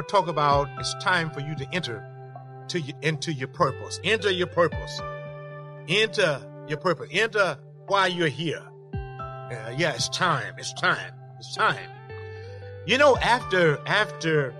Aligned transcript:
To 0.00 0.06
talk 0.06 0.28
about 0.28 0.66
it's 0.78 0.94
time 0.94 1.30
for 1.30 1.40
you 1.40 1.54
to 1.56 1.74
enter 1.74 2.02
to 2.68 2.80
y- 2.80 2.94
into 3.02 3.34
your 3.34 3.48
purpose. 3.48 4.00
Enter 4.02 4.30
your 4.30 4.46
purpose. 4.46 4.98
Enter 5.88 6.40
your 6.68 6.78
purpose. 6.78 7.10
Enter 7.12 7.58
why 7.86 8.06
you're 8.06 8.28
here. 8.28 8.62
Uh, 8.94 9.74
yeah, 9.76 9.92
it's 9.92 10.08
time. 10.08 10.54
It's 10.56 10.72
time. 10.72 11.12
It's 11.38 11.54
time. 11.54 11.90
You 12.86 12.96
know, 12.96 13.14
after 13.18 13.78
after 13.86 14.54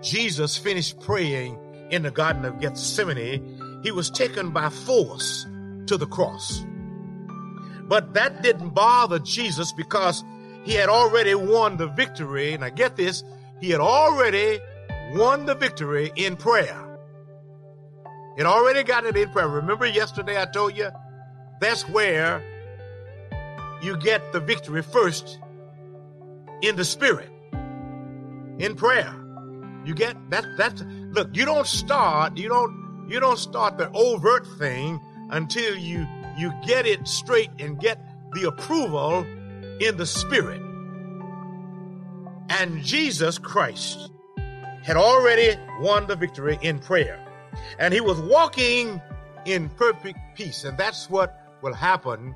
Jesus 0.00 0.56
finished 0.56 1.00
praying 1.00 1.58
in 1.90 2.04
the 2.04 2.12
Garden 2.12 2.44
of 2.44 2.60
Gethsemane, 2.60 3.80
he 3.82 3.90
was 3.90 4.10
taken 4.10 4.50
by 4.50 4.68
force 4.68 5.44
to 5.86 5.96
the 5.96 6.06
cross. 6.06 6.64
But 7.82 8.14
that 8.14 8.44
didn't 8.44 8.70
bother 8.70 9.18
Jesus 9.18 9.72
because 9.72 10.22
he 10.62 10.74
had 10.74 10.88
already 10.88 11.34
won 11.34 11.78
the 11.78 11.88
victory. 11.88 12.52
And 12.52 12.64
I 12.64 12.70
get 12.70 12.94
this, 12.94 13.24
he 13.60 13.70
had 13.70 13.80
already 13.80 14.60
won 15.12 15.46
the 15.46 15.54
victory 15.54 16.12
in 16.16 16.36
prayer. 16.36 16.80
It 18.36 18.46
already 18.46 18.82
got 18.82 19.04
it 19.04 19.16
in 19.16 19.30
prayer. 19.30 19.48
Remember 19.48 19.86
yesterday 19.86 20.40
I 20.40 20.46
told 20.46 20.76
you 20.76 20.90
that's 21.60 21.88
where 21.88 22.42
you 23.80 23.96
get 23.98 24.32
the 24.32 24.40
victory 24.40 24.82
first 24.82 25.38
in 26.62 26.76
the 26.76 26.84
spirit, 26.84 27.30
in 28.58 28.74
prayer. 28.74 29.14
You 29.84 29.94
get 29.94 30.16
that, 30.30 30.44
that's, 30.56 30.82
look, 31.10 31.36
you 31.36 31.44
don't 31.44 31.66
start, 31.66 32.36
you 32.36 32.48
don't, 32.48 33.06
you 33.08 33.20
don't 33.20 33.38
start 33.38 33.76
the 33.76 33.90
overt 33.92 34.46
thing 34.58 35.00
until 35.30 35.76
you, 35.76 36.06
you 36.38 36.52
get 36.66 36.86
it 36.86 37.06
straight 37.06 37.50
and 37.58 37.78
get 37.78 38.00
the 38.32 38.48
approval 38.48 39.24
in 39.80 39.96
the 39.96 40.06
spirit. 40.06 40.62
And 42.48 42.82
Jesus 42.82 43.38
Christ 43.38 44.10
had 44.84 44.96
already 44.96 45.58
won 45.80 46.06
the 46.06 46.14
victory 46.14 46.58
in 46.60 46.78
prayer. 46.78 47.18
And 47.78 47.94
he 47.94 48.02
was 48.02 48.20
walking 48.20 49.00
in 49.46 49.70
perfect 49.70 50.18
peace. 50.36 50.64
And 50.64 50.76
that's 50.76 51.08
what 51.08 51.40
will 51.62 51.72
happen 51.72 52.34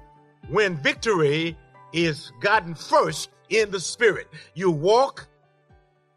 when 0.48 0.76
victory 0.76 1.56
is 1.92 2.32
gotten 2.40 2.74
first 2.74 3.28
in 3.50 3.70
the 3.70 3.80
spirit. 3.80 4.28
You 4.54 4.70
walk 4.70 5.28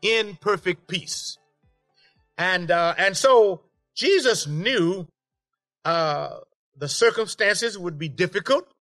in 0.01 0.37
perfect 0.39 0.87
peace. 0.87 1.37
And, 2.37 2.71
uh, 2.71 2.95
and 2.97 3.15
so 3.15 3.61
Jesus 3.95 4.47
knew, 4.47 5.07
uh, 5.83 6.37
the 6.77 6.87
circumstances 6.87 7.77
would 7.77 7.99
be 7.99 8.07
difficult. 8.07 8.73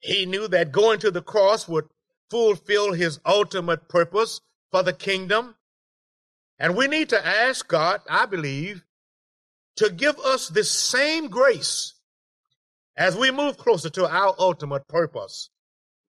He 0.00 0.26
knew 0.26 0.48
that 0.48 0.70
going 0.70 0.98
to 1.00 1.10
the 1.10 1.22
cross 1.22 1.66
would 1.66 1.86
fulfill 2.30 2.92
his 2.92 3.20
ultimate 3.24 3.88
purpose 3.88 4.42
for 4.70 4.82
the 4.82 4.92
kingdom. 4.92 5.56
And 6.60 6.76
we 6.76 6.86
need 6.86 7.08
to 7.08 7.26
ask 7.26 7.66
God, 7.66 8.02
I 8.08 8.26
believe, 8.26 8.84
to 9.76 9.90
give 9.90 10.18
us 10.18 10.48
this 10.48 10.70
same 10.70 11.28
grace 11.28 11.94
as 12.98 13.16
we 13.16 13.30
move 13.30 13.56
closer 13.56 13.88
to 13.88 14.06
our 14.06 14.34
ultimate 14.38 14.86
purpose, 14.86 15.48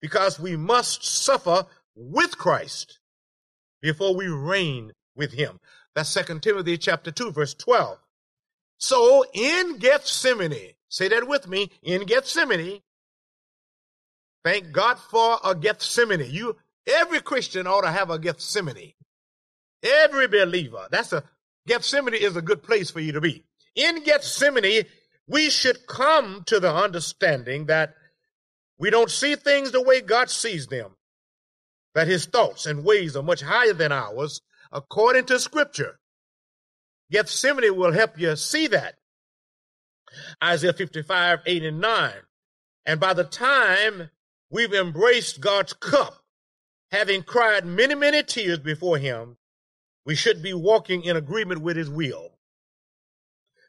because 0.02 0.40
we 0.40 0.56
must 0.56 1.04
suffer 1.04 1.66
with 1.94 2.36
Christ 2.36 2.98
before 3.80 4.16
we 4.16 4.26
reign 4.26 4.92
with 5.14 5.32
him. 5.32 5.60
That's 5.94 6.08
Second 6.08 6.42
Timothy 6.42 6.76
chapter 6.78 7.12
2, 7.12 7.30
verse 7.30 7.54
12. 7.54 7.98
So 8.76 9.24
in 9.32 9.78
Gethsemane, 9.78 10.72
say 10.88 11.06
that 11.08 11.28
with 11.28 11.46
me, 11.46 11.70
in 11.80 12.06
Gethsemane, 12.06 12.80
thank 14.44 14.72
God 14.72 14.98
for 14.98 15.38
a 15.44 15.54
Gethsemane. 15.54 16.28
You, 16.28 16.56
every 16.88 17.20
Christian 17.20 17.68
ought 17.68 17.82
to 17.82 17.90
have 17.92 18.10
a 18.10 18.18
Gethsemane. 18.18 18.94
Every 19.82 20.28
believer. 20.28 20.86
That's 20.90 21.12
a, 21.12 21.24
Gethsemane 21.66 22.14
is 22.14 22.36
a 22.36 22.42
good 22.42 22.62
place 22.62 22.90
for 22.90 23.00
you 23.00 23.12
to 23.12 23.20
be. 23.20 23.44
In 23.74 24.02
Gethsemane, 24.02 24.84
we 25.26 25.50
should 25.50 25.86
come 25.86 26.42
to 26.46 26.60
the 26.60 26.74
understanding 26.74 27.66
that 27.66 27.94
we 28.78 28.90
don't 28.90 29.10
see 29.10 29.36
things 29.36 29.70
the 29.70 29.82
way 29.82 30.00
God 30.00 30.30
sees 30.30 30.66
them, 30.66 30.96
that 31.94 32.08
his 32.08 32.26
thoughts 32.26 32.66
and 32.66 32.84
ways 32.84 33.16
are 33.16 33.22
much 33.22 33.42
higher 33.42 33.72
than 33.72 33.92
ours, 33.92 34.40
according 34.72 35.26
to 35.26 35.38
scripture. 35.38 36.00
Gethsemane 37.10 37.76
will 37.76 37.92
help 37.92 38.18
you 38.18 38.34
see 38.36 38.66
that. 38.68 38.96
Isaiah 40.42 40.72
55, 40.72 41.40
8 41.46 41.64
and 41.64 41.80
9. 41.80 42.12
And 42.86 42.98
by 42.98 43.12
the 43.12 43.24
time 43.24 44.10
we've 44.50 44.74
embraced 44.74 45.40
God's 45.40 45.72
cup, 45.72 46.24
having 46.90 47.22
cried 47.22 47.64
many, 47.64 47.94
many 47.94 48.22
tears 48.22 48.58
before 48.58 48.98
him, 48.98 49.36
we 50.04 50.14
should 50.14 50.42
be 50.42 50.54
walking 50.54 51.04
in 51.04 51.16
agreement 51.16 51.60
with 51.60 51.76
his 51.76 51.90
will. 51.90 52.38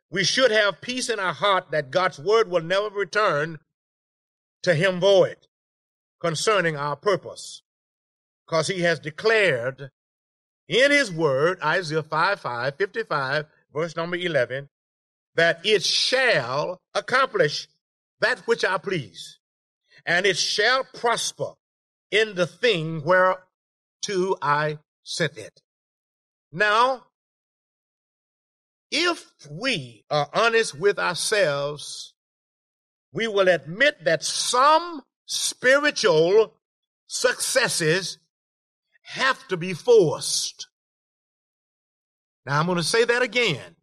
We 0.09 0.23
should 0.23 0.51
have 0.51 0.81
peace 0.81 1.09
in 1.09 1.19
our 1.19 1.33
heart 1.33 1.71
that 1.71 1.91
God's 1.91 2.19
word 2.19 2.49
will 2.49 2.61
never 2.61 2.89
return 2.89 3.59
to 4.63 4.75
him 4.75 4.99
void 4.99 5.37
concerning 6.19 6.75
our 6.75 6.95
purpose. 6.95 7.63
Because 8.45 8.67
he 8.67 8.81
has 8.81 8.99
declared 8.99 9.89
in 10.67 10.91
his 10.91 11.11
word, 11.11 11.59
Isaiah 11.63 12.03
5, 12.03 12.39
5, 12.39 12.75
55, 12.77 13.45
verse 13.73 13.95
number 13.95 14.17
11, 14.17 14.69
that 15.35 15.59
it 15.65 15.83
shall 15.83 16.81
accomplish 16.93 17.67
that 18.19 18.39
which 18.41 18.63
I 18.63 18.77
please, 18.77 19.39
and 20.05 20.25
it 20.25 20.37
shall 20.37 20.85
prosper 20.93 21.53
in 22.11 22.35
the 22.35 22.45
thing 22.45 23.01
whereto 23.03 24.35
I 24.41 24.79
sent 25.03 25.37
it. 25.37 25.61
Now, 26.51 27.05
if 28.91 29.25
we 29.49 30.03
are 30.09 30.29
honest 30.33 30.77
with 30.77 30.99
ourselves, 30.99 32.13
we 33.13 33.27
will 33.27 33.47
admit 33.47 34.03
that 34.03 34.23
some 34.23 35.01
spiritual 35.25 36.55
successes 37.07 38.17
have 39.03 39.47
to 39.47 39.57
be 39.57 39.73
forced. 39.73 40.67
Now, 42.45 42.59
I'm 42.59 42.65
going 42.65 42.77
to 42.77 42.83
say 42.83 43.05
that 43.05 43.21
again. 43.21 43.75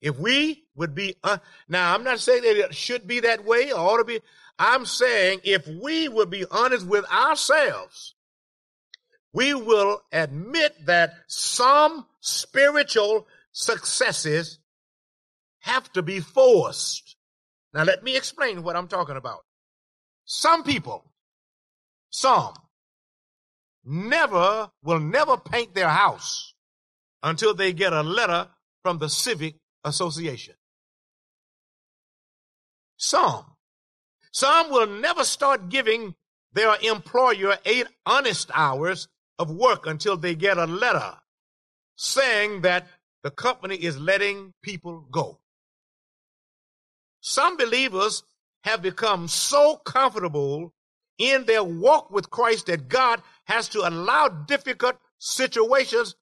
If 0.00 0.18
we 0.18 0.64
would 0.74 0.94
be, 0.94 1.14
uh, 1.22 1.38
now 1.68 1.94
I'm 1.94 2.02
not 2.02 2.18
saying 2.18 2.42
that 2.42 2.56
it 2.56 2.74
should 2.74 3.06
be 3.06 3.20
that 3.20 3.44
way 3.44 3.72
or 3.72 3.78
ought 3.78 3.98
to 3.98 4.04
be. 4.04 4.20
I'm 4.58 4.84
saying 4.84 5.40
if 5.44 5.66
we 5.66 6.08
would 6.08 6.28
be 6.28 6.44
honest 6.50 6.86
with 6.86 7.04
ourselves, 7.10 8.14
we 9.32 9.54
will 9.54 10.00
admit 10.12 10.74
that 10.86 11.14
some 11.26 12.06
spiritual 12.20 13.26
successes 13.52 14.58
have 15.60 15.90
to 15.92 16.02
be 16.02 16.20
forced. 16.20 17.16
Now, 17.72 17.84
let 17.84 18.02
me 18.02 18.16
explain 18.16 18.62
what 18.62 18.76
I'm 18.76 18.88
talking 18.88 19.16
about. 19.16 19.40
Some 20.24 20.64
people, 20.64 21.12
some, 22.10 22.54
never 23.84 24.70
will 24.82 25.00
never 25.00 25.36
paint 25.36 25.74
their 25.74 25.88
house 25.88 26.54
until 27.22 27.54
they 27.54 27.72
get 27.72 27.92
a 27.92 28.02
letter 28.02 28.48
from 28.82 28.98
the 28.98 29.08
civic 29.08 29.56
association. 29.84 30.54
Some, 32.96 33.44
some 34.32 34.70
will 34.70 34.86
never 34.86 35.24
start 35.24 35.68
giving 35.68 36.14
their 36.52 36.76
employer 36.82 37.56
eight 37.64 37.86
honest 38.04 38.50
hours 38.54 39.08
of 39.38 39.50
work 39.50 39.86
until 39.86 40.16
they 40.16 40.34
get 40.34 40.58
a 40.58 40.66
letter 40.66 41.14
saying 41.96 42.62
that 42.62 42.86
the 43.22 43.30
company 43.30 43.76
is 43.76 43.98
letting 43.98 44.52
people 44.62 45.06
go. 45.10 45.38
Some 47.20 47.56
believers 47.56 48.24
have 48.64 48.82
become 48.82 49.28
so 49.28 49.76
comfortable 49.76 50.74
in 51.18 51.44
their 51.46 51.62
walk 51.62 52.10
with 52.10 52.30
Christ 52.30 52.66
that 52.66 52.88
God 52.88 53.22
has 53.44 53.68
to 53.70 53.86
allow 53.86 54.28
difficult 54.28 54.96
situations 55.18 56.16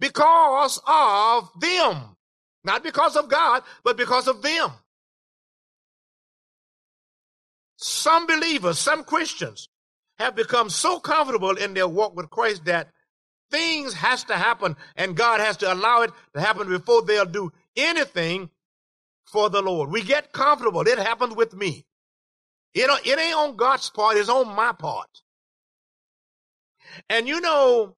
because 0.00 0.80
of 0.86 1.50
them. 1.60 2.16
Not 2.64 2.82
because 2.82 3.16
of 3.16 3.28
God, 3.28 3.62
but 3.84 3.96
because 3.96 4.28
of 4.28 4.42
them. 4.42 4.70
Some 7.76 8.26
believers, 8.26 8.78
some 8.78 9.04
Christians 9.04 9.68
have 10.18 10.34
become 10.34 10.70
so 10.70 10.98
comfortable 10.98 11.56
in 11.56 11.74
their 11.74 11.88
walk 11.88 12.16
with 12.16 12.30
Christ 12.30 12.64
that 12.64 12.88
things 13.50 13.94
has 13.94 14.24
to 14.24 14.34
happen 14.34 14.76
and 14.96 15.16
God 15.16 15.40
has 15.40 15.56
to 15.58 15.72
allow 15.72 16.02
it 16.02 16.10
to 16.34 16.40
happen 16.40 16.68
before 16.68 17.02
they'll 17.02 17.24
do 17.24 17.52
anything 17.76 18.50
for 19.24 19.48
the 19.48 19.62
Lord. 19.62 19.90
We 19.90 20.02
get 20.02 20.32
comfortable. 20.32 20.82
It 20.82 20.98
happens 20.98 21.34
with 21.34 21.54
me. 21.54 21.86
It, 22.74 22.90
it 23.06 23.18
ain't 23.18 23.36
on 23.36 23.56
God's 23.56 23.90
part, 23.90 24.16
it's 24.16 24.28
on 24.28 24.54
my 24.54 24.72
part. 24.72 25.22
And 27.08 27.28
you 27.28 27.40
know, 27.40 27.96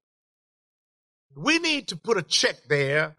we 1.36 1.58
need 1.58 1.88
to 1.88 1.96
put 1.96 2.18
a 2.18 2.22
check 2.22 2.56
there. 2.68 3.16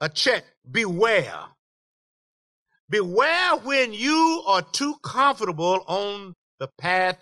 A 0.00 0.08
check. 0.08 0.44
Beware. 0.70 1.40
Beware 2.88 3.56
when 3.58 3.92
you 3.92 4.42
are 4.46 4.62
too 4.62 4.94
comfortable 5.02 5.84
on 5.86 6.34
the 6.58 6.68
path 6.78 7.18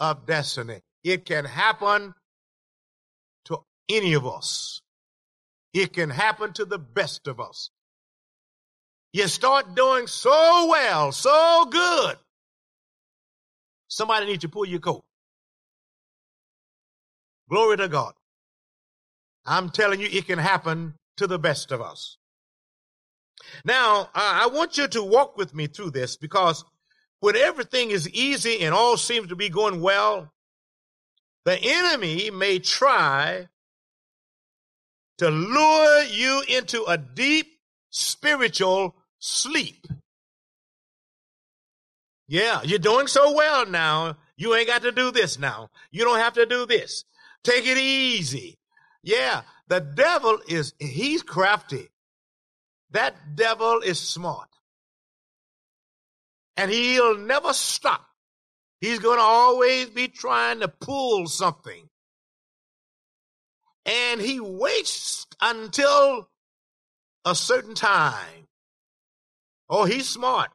of 0.00 0.26
destiny. 0.26 0.80
It 1.04 1.24
can 1.24 1.44
happen 1.44 2.14
to 3.46 3.58
any 3.88 4.14
of 4.14 4.26
us. 4.26 4.80
It 5.72 5.92
can 5.92 6.10
happen 6.10 6.52
to 6.54 6.64
the 6.64 6.78
best 6.78 7.26
of 7.26 7.40
us. 7.40 7.70
You 9.12 9.28
start 9.28 9.74
doing 9.74 10.06
so 10.06 10.68
well, 10.68 11.12
so 11.12 11.66
good. 11.70 12.16
Somebody 13.88 14.26
needs 14.26 14.42
to 14.42 14.48
pull 14.48 14.66
your 14.66 14.80
coat. 14.80 15.04
Glory 17.48 17.76
to 17.76 17.88
God. 17.88 18.14
I'm 19.46 19.70
telling 19.70 20.00
you, 20.00 20.08
it 20.10 20.26
can 20.26 20.38
happen 20.38 20.94
to 21.18 21.26
the 21.26 21.38
best 21.38 21.70
of 21.72 21.80
us. 21.80 22.18
Now, 23.64 24.10
I 24.14 24.48
want 24.52 24.76
you 24.76 24.88
to 24.88 25.02
walk 25.02 25.36
with 25.36 25.54
me 25.54 25.66
through 25.66 25.90
this 25.90 26.16
because 26.16 26.64
when 27.20 27.36
everything 27.36 27.90
is 27.90 28.08
easy 28.10 28.60
and 28.60 28.74
all 28.74 28.96
seems 28.96 29.28
to 29.28 29.36
be 29.36 29.48
going 29.48 29.80
well, 29.80 30.32
the 31.44 31.58
enemy 31.60 32.30
may 32.30 32.58
try 32.58 33.48
to 35.18 35.30
lure 35.30 36.02
you 36.04 36.42
into 36.48 36.84
a 36.84 36.98
deep 36.98 37.46
spiritual 37.90 38.94
sleep. 39.18 39.86
Yeah, 42.28 42.60
you're 42.64 42.78
doing 42.78 43.06
so 43.06 43.32
well 43.34 43.66
now. 43.66 44.16
You 44.36 44.54
ain't 44.54 44.66
got 44.66 44.82
to 44.82 44.92
do 44.92 45.10
this 45.10 45.38
now. 45.38 45.70
You 45.90 46.04
don't 46.04 46.18
have 46.18 46.34
to 46.34 46.46
do 46.46 46.66
this. 46.66 47.04
Take 47.44 47.66
it 47.66 47.78
easy. 47.78 48.58
Yeah, 49.02 49.42
the 49.68 49.80
devil 49.80 50.38
is, 50.48 50.74
he's 50.78 51.22
crafty. 51.22 51.88
That 52.90 53.36
devil 53.36 53.80
is 53.80 54.00
smart. 54.00 54.48
And 56.56 56.70
he'll 56.70 57.18
never 57.18 57.52
stop. 57.52 58.06
He's 58.80 58.98
going 58.98 59.18
to 59.18 59.24
always 59.24 59.86
be 59.86 60.08
trying 60.08 60.60
to 60.60 60.68
pull 60.68 61.26
something. 61.26 61.88
And 63.84 64.20
he 64.20 64.40
waits 64.40 65.26
until 65.40 66.28
a 67.24 67.34
certain 67.34 67.74
time. 67.74 68.48
Oh, 69.68 69.84
he's 69.84 70.08
smart. 70.08 70.50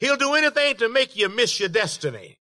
He'll 0.00 0.16
do 0.16 0.34
anything 0.34 0.76
to 0.76 0.88
make 0.88 1.16
you 1.16 1.28
miss 1.28 1.58
your 1.60 1.68
destiny. 1.68 2.38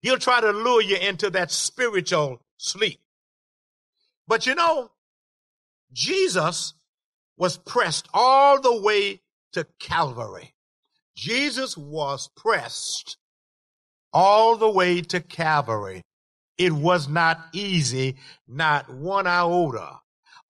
He'll 0.00 0.18
try 0.18 0.40
to 0.40 0.50
lure 0.50 0.82
you 0.82 0.96
into 0.96 1.30
that 1.30 1.50
spiritual 1.50 2.42
sleep. 2.56 3.00
But 4.26 4.46
you 4.46 4.54
know, 4.54 4.90
Jesus 5.92 6.74
was 7.36 7.56
pressed 7.56 8.08
all 8.12 8.60
the 8.60 8.80
way 8.80 9.20
to 9.52 9.66
Calvary. 9.78 10.51
Jesus 11.22 11.76
was 11.76 12.28
pressed 12.36 13.16
all 14.12 14.56
the 14.56 14.68
way 14.68 15.02
to 15.02 15.20
Calvary. 15.20 16.02
It 16.58 16.72
was 16.72 17.06
not 17.06 17.38
easy, 17.52 18.16
not 18.48 18.92
one 18.92 19.28
iota. 19.28 20.00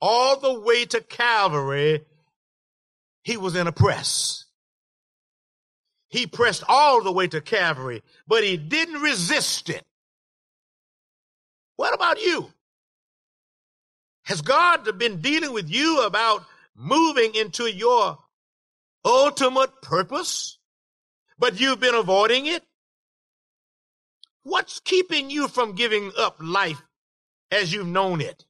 All 0.01 0.41
the 0.41 0.61
way 0.61 0.87
to 0.87 1.03
Calvary, 1.03 2.01
he 3.23 3.37
was 3.37 3.55
in 3.55 3.67
a 3.67 3.73
press. 3.73 4.47
He 6.09 6.27
pressed 6.27 6.65
all 6.67 7.03
the 7.03 7.13
way 7.13 7.27
to 7.27 7.43
Calvary, 7.43 8.03
but 8.27 8.43
he 8.43 8.57
didn't 8.57 9.03
resist 9.03 9.69
it. 9.69 9.85
What 11.77 11.93
about 11.93 12.19
you? 12.23 12.51
Has 14.23 14.41
God 14.41 14.99
been 14.99 15.21
dealing 15.21 15.53
with 15.53 15.69
you 15.69 16.07
about 16.07 16.47
moving 16.75 17.35
into 17.35 17.67
your 17.67 18.17
ultimate 19.05 19.83
purpose, 19.83 20.59
but 21.43 21.59
you've 21.59 21.81
been 21.81 21.97
avoiding 21.97 22.47
it? 22.47 22.63
What's 24.45 24.79
keeping 24.79 25.29
you 25.29 25.49
from 25.49 25.75
giving 25.75 26.13
up 26.17 26.37
life 26.41 26.81
as 27.51 27.73
you've 27.73 27.89
known 27.89 28.21
it 28.21 28.45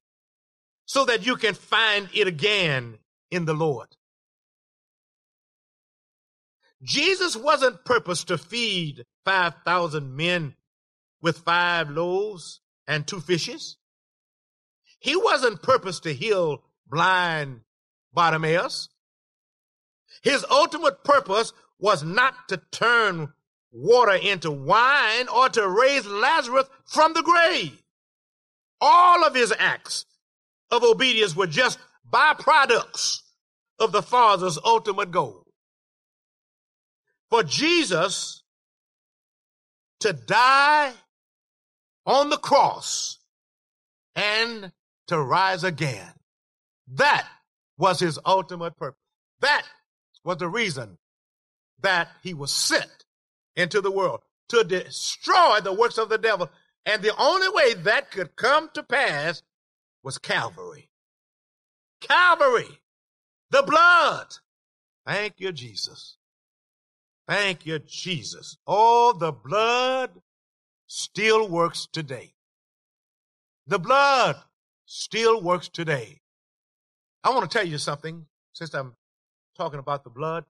so 0.85 1.07
that 1.07 1.25
you 1.25 1.37
can 1.37 1.55
find 1.55 2.11
it 2.13 2.27
again 2.27 2.99
in 3.31 3.47
the 3.47 3.55
Lord? 3.55 3.89
Jesus 6.83 7.35
wasn't 7.35 7.83
purposed 7.87 8.29
to 8.29 8.37
feed 8.37 9.07
5,000 9.25 10.15
men 10.15 10.55
with 11.23 11.39
five 11.39 11.89
loaves 11.89 12.61
and 12.87 13.07
two 13.07 13.21
fishes. 13.21 13.79
He 14.99 15.17
wasn't 15.17 15.63
purposed 15.63 16.03
to 16.03 16.13
heal 16.13 16.63
blind 16.87 17.63
Bartimaeus. 18.13 18.91
His 20.23 20.45
ultimate 20.51 21.05
purpose 21.05 21.55
was 21.83 22.05
not 22.05 22.49
to 22.49 22.63
turn 22.71 23.33
water 23.73 24.13
into 24.15 24.53
wine 24.53 25.29
or 25.29 25.49
to 25.49 25.69
raise 25.69 26.07
Lazarus 26.07 26.69
from 26.87 27.13
the 27.13 27.23
grave. 27.23 27.83
All 28.81 29.25
of 29.25 29.35
his 29.35 29.53
acts 29.59 30.07
of 30.71 30.85
obedience 30.85 31.35
were 31.35 31.49
just 31.49 31.81
byproducts 32.09 33.23
of 33.81 33.91
the 33.91 34.03
Father's 34.03 34.59
ultimate 34.65 35.11
goal. 35.11 35.45
For 37.31 37.43
Jesus 37.43 38.45
to 40.01 40.13
die 40.13 40.93
on 42.07 42.31
the 42.31 42.39
cross 42.39 43.19
and 44.15 44.71
to 45.09 45.21
rise 45.21 45.65
again. 45.65 46.13
That 46.95 47.27
was 47.77 47.99
his 47.99 48.21
ultimate 48.25 48.77
purpose. 48.77 49.01
That 49.41 49.65
was 50.23 50.37
the 50.37 50.49
reason 50.49 50.99
that 51.83 52.09
he 52.23 52.35
was 52.35 52.53
sent 52.53 53.05
into 53.57 53.81
the 53.81 53.91
world 53.91 54.21
to 54.49 54.65
destroy 54.65 55.61
the 55.61 55.73
works 55.73 55.99
of 55.99 56.09
the 56.09 56.19
devil. 56.19 56.51
And 56.85 57.03
the 57.03 57.17
only 57.17 57.49
way 57.51 57.75
that 57.75 58.11
could 58.11 58.37
come 58.37 58.71
to 58.75 58.83
pass 58.83 59.43
was 60.03 60.19
Calvary. 60.19 60.89
Calvary, 62.01 62.81
the 63.51 63.63
blood. 63.63 64.27
Thank 65.07 65.35
you, 65.39 65.53
Jesus. 65.53 66.17
Thank 67.29 67.67
you, 67.67 67.79
Jesus. 67.79 68.57
Oh, 68.67 69.13
the 69.13 69.33
blood 69.33 70.11
still 70.87 71.49
works 71.49 71.87
today. 71.91 72.35
The 73.67 73.79
blood 73.79 74.37
still 74.87 75.41
works 75.41 75.69
today. 75.69 76.21
I 77.23 77.31
want 77.31 77.49
to 77.49 77.59
tell 77.59 77.67
you 77.67 77.79
something 77.79 78.27
since 78.53 78.75
I'm 78.75 78.97
talking 79.57 79.79
about 79.79 80.03
the 80.03 80.11
blood. 80.11 80.45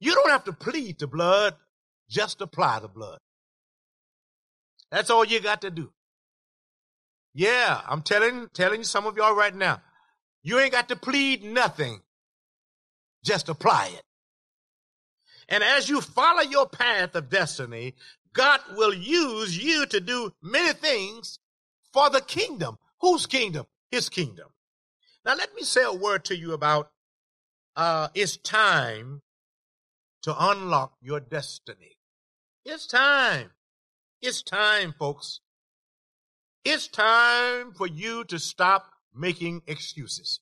You 0.00 0.14
don't 0.14 0.30
have 0.30 0.44
to 0.44 0.52
plead 0.52 0.98
the 0.98 1.06
blood, 1.06 1.54
just 2.08 2.40
apply 2.40 2.80
the 2.80 2.88
blood. 2.88 3.18
That's 4.90 5.10
all 5.10 5.24
you 5.24 5.40
got 5.40 5.62
to 5.62 5.70
do. 5.70 5.92
Yeah, 7.34 7.80
I'm 7.86 8.02
telling 8.02 8.48
telling 8.54 8.84
some 8.84 9.06
of 9.06 9.16
y'all 9.16 9.34
right 9.34 9.54
now. 9.54 9.82
You 10.42 10.58
ain't 10.58 10.72
got 10.72 10.88
to 10.88 10.96
plead 10.96 11.42
nothing. 11.42 12.00
Just 13.24 13.48
apply 13.48 13.90
it. 13.94 14.02
And 15.48 15.62
as 15.62 15.88
you 15.88 16.00
follow 16.00 16.42
your 16.42 16.68
path 16.68 17.14
of 17.14 17.28
destiny, 17.28 17.94
God 18.32 18.60
will 18.76 18.94
use 18.94 19.62
you 19.62 19.86
to 19.86 20.00
do 20.00 20.32
many 20.42 20.72
things 20.72 21.38
for 21.92 22.10
the 22.10 22.20
kingdom. 22.20 22.78
Whose 23.00 23.26
kingdom? 23.26 23.66
His 23.90 24.08
kingdom. 24.08 24.48
Now 25.24 25.34
let 25.34 25.54
me 25.54 25.62
say 25.62 25.82
a 25.82 25.92
word 25.92 26.24
to 26.26 26.36
you 26.36 26.52
about 26.52 26.90
uh, 27.74 28.08
it's 28.14 28.36
time 28.36 29.22
to 30.26 30.34
unlock 30.36 30.92
your 31.00 31.20
destiny. 31.20 31.96
It's 32.64 32.88
time. 32.88 33.52
It's 34.20 34.42
time, 34.42 34.92
folks. 34.98 35.38
It's 36.64 36.88
time 36.88 37.72
for 37.72 37.86
you 37.86 38.24
to 38.24 38.40
stop 38.40 38.90
making 39.14 39.62
excuses. 39.68 40.40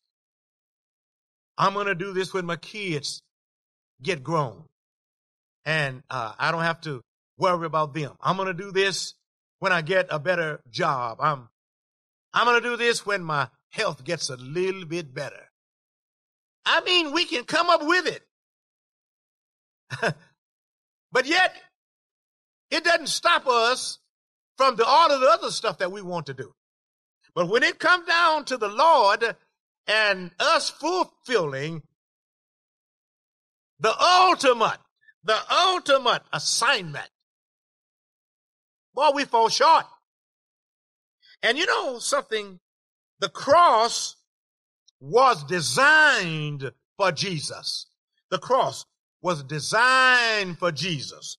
I'm 1.59 1.75
going 1.75 1.89
to 1.89 1.95
do 1.95 2.15
this 2.15 2.33
when 2.33 2.47
my 2.47 2.57
kids 2.57 3.21
get 4.03 4.25
grown 4.25 4.65
and 5.67 6.03
uh, 6.09 6.33
I 6.39 6.51
don't 6.51 6.63
have 6.63 6.81
to 6.83 7.03
worry 7.37 7.67
about 7.67 7.93
them. 7.93 8.13
I'm 8.23 8.37
going 8.37 8.49
to 8.49 8.55
do 8.55 8.73
this 8.73 9.13
when 9.59 9.71
I 9.71 9.83
get 9.83 10.07
a 10.09 10.19
better 10.19 10.63
job. 10.71 11.19
I'm, 11.21 11.51
I'm 12.33 12.47
going 12.47 12.63
to 12.63 12.71
do 12.71 12.79
this 12.79 13.05
when 13.05 13.23
my 13.23 13.49
health 13.69 14.03
gets 14.03 14.31
a 14.31 14.37
little 14.37 14.87
bit 14.87 15.13
better. 15.13 15.51
I 16.65 16.81
mean, 16.81 17.13
we 17.13 17.27
can 17.27 17.45
come 17.45 17.69
up 17.69 17.83
with 17.85 18.07
it. 18.07 18.23
but 21.13 21.27
yet, 21.27 21.55
it 22.71 22.85
doesn't 22.85 23.09
stop 23.09 23.47
us 23.47 23.99
from 24.57 24.77
the, 24.77 24.85
all 24.85 25.11
of 25.11 25.21
the 25.21 25.29
other 25.29 25.51
stuff 25.51 25.79
that 25.79 25.93
we 25.93 26.03
want 26.03 26.27
to 26.27 26.35
do. 26.35 26.55
But 27.35 27.49
when 27.49 27.63
it 27.63 27.79
comes 27.79 28.07
down 28.07 28.45
to 28.47 28.57
the 28.57 28.69
Lord 28.69 29.37
and 29.87 30.31
us 30.39 30.71
fulfilling 30.71 31.83
the 33.81 33.95
ultimate, 34.01 34.79
the 35.25 35.37
ultimate 35.51 36.23
assignment, 36.33 37.09
boy, 38.95 39.11
we 39.15 39.25
fall 39.25 39.49
short. 39.49 39.85
And 41.43 41.59
you 41.59 41.67
know 41.67 41.99
something? 41.99 42.61
The 43.21 43.29
cross 43.29 44.17
was 45.01 45.45
designed 45.45 46.73
for 46.97 47.13
Jesus. 47.13 47.87
The 48.31 48.39
cross 48.39 48.87
was 49.25 49.43
designed 49.43 50.59
for 50.59 50.71
Jesus. 50.71 51.39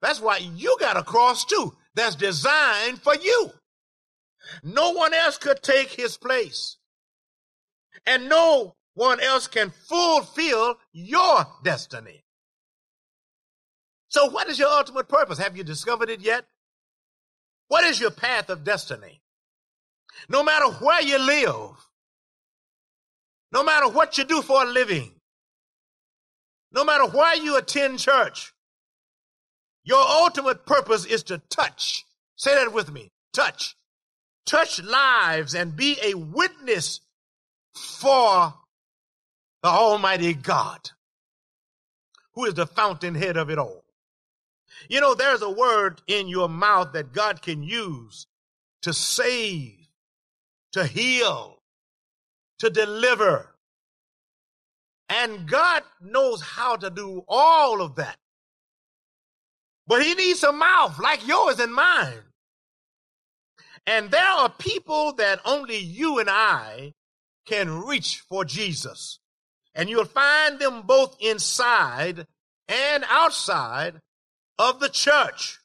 That's 0.00 0.22
why 0.22 0.38
you 0.38 0.74
got 0.80 0.96
a 0.96 1.02
cross 1.02 1.44
too. 1.44 1.74
That's 1.94 2.16
designed 2.16 3.02
for 3.02 3.14
you. 3.14 3.50
No 4.62 4.92
one 4.92 5.12
else 5.12 5.36
could 5.36 5.62
take 5.62 5.90
his 5.90 6.16
place. 6.16 6.78
And 8.06 8.30
no 8.30 8.74
one 8.94 9.20
else 9.20 9.48
can 9.48 9.70
fulfill 9.70 10.76
your 10.92 11.46
destiny. 11.62 12.24
So 14.08 14.30
what 14.30 14.48
is 14.48 14.58
your 14.58 14.68
ultimate 14.68 15.08
purpose? 15.08 15.38
Have 15.38 15.58
you 15.58 15.64
discovered 15.64 16.08
it 16.08 16.22
yet? 16.22 16.46
What 17.68 17.84
is 17.84 18.00
your 18.00 18.12
path 18.12 18.48
of 18.48 18.64
destiny? 18.64 19.20
No 20.30 20.42
matter 20.42 20.70
where 20.76 21.02
you 21.02 21.18
live, 21.18 21.76
no 23.52 23.62
matter 23.62 23.88
what 23.88 24.16
you 24.16 24.24
do 24.24 24.40
for 24.40 24.62
a 24.62 24.66
living, 24.66 25.15
no 26.76 26.84
matter 26.84 27.06
why 27.06 27.32
you 27.32 27.56
attend 27.56 27.98
church, 27.98 28.52
your 29.82 30.02
ultimate 30.02 30.66
purpose 30.66 31.06
is 31.06 31.22
to 31.24 31.38
touch. 31.48 32.04
Say 32.36 32.54
that 32.54 32.72
with 32.72 32.92
me. 32.92 33.12
Touch. 33.32 33.76
Touch 34.44 34.82
lives 34.82 35.54
and 35.54 35.74
be 35.74 35.96
a 36.04 36.12
witness 36.12 37.00
for 37.74 38.54
the 39.62 39.68
Almighty 39.68 40.34
God, 40.34 40.90
who 42.34 42.44
is 42.44 42.54
the 42.54 42.66
fountainhead 42.66 43.38
of 43.38 43.48
it 43.48 43.58
all. 43.58 43.84
You 44.90 45.00
know, 45.00 45.14
there's 45.14 45.42
a 45.42 45.50
word 45.50 46.02
in 46.06 46.28
your 46.28 46.48
mouth 46.48 46.92
that 46.92 47.14
God 47.14 47.40
can 47.40 47.62
use 47.62 48.26
to 48.82 48.92
save, 48.92 49.88
to 50.72 50.86
heal, 50.86 51.62
to 52.58 52.68
deliver. 52.68 53.55
And 55.08 55.48
God 55.48 55.82
knows 56.00 56.42
how 56.42 56.76
to 56.76 56.90
do 56.90 57.22
all 57.28 57.80
of 57.80 57.96
that. 57.96 58.16
But 59.86 60.02
he 60.02 60.14
needs 60.14 60.42
a 60.42 60.52
mouth 60.52 60.98
like 60.98 61.26
yours 61.26 61.60
and 61.60 61.72
mine. 61.72 62.22
And 63.86 64.10
there 64.10 64.22
are 64.22 64.48
people 64.48 65.12
that 65.12 65.40
only 65.44 65.78
you 65.78 66.18
and 66.18 66.28
I 66.28 66.94
can 67.46 67.82
reach 67.82 68.24
for 68.28 68.44
Jesus. 68.44 69.20
And 69.74 69.88
you'll 69.88 70.04
find 70.04 70.58
them 70.58 70.82
both 70.82 71.16
inside 71.20 72.26
and 72.68 73.04
outside 73.08 74.00
of 74.58 74.80
the 74.80 74.88
church. 74.88 75.60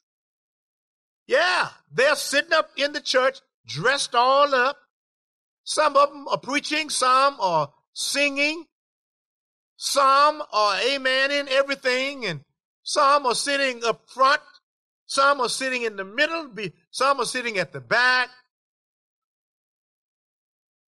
Yeah, 1.25 1.69
they're 1.91 2.15
sitting 2.15 2.53
up 2.53 2.69
in 2.75 2.91
the 2.91 3.01
church, 3.01 3.39
dressed 3.65 4.13
all 4.13 4.53
up. 4.53 4.77
Some 5.63 5.95
of 5.95 6.09
them 6.09 6.27
are 6.27 6.37
preaching, 6.37 6.89
some 6.89 7.37
are 7.39 7.71
singing, 7.93 8.65
some 9.83 10.43
are 10.53 10.75
amening 10.75 11.47
everything, 11.47 12.23
and 12.27 12.41
some 12.83 13.25
are 13.25 13.33
sitting 13.33 13.83
up 13.83 14.07
front, 14.07 14.39
some 15.07 15.41
are 15.41 15.49
sitting 15.49 15.81
in 15.81 15.95
the 15.95 16.05
middle, 16.05 16.51
some 16.91 17.19
are 17.19 17.25
sitting 17.25 17.57
at 17.57 17.73
the 17.73 17.81
back, 17.81 18.29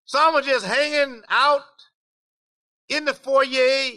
some 0.04 0.34
are 0.34 0.42
just 0.42 0.66
hanging 0.66 1.22
out 1.30 1.62
in 2.90 3.06
the 3.06 3.14
foyer. 3.14 3.92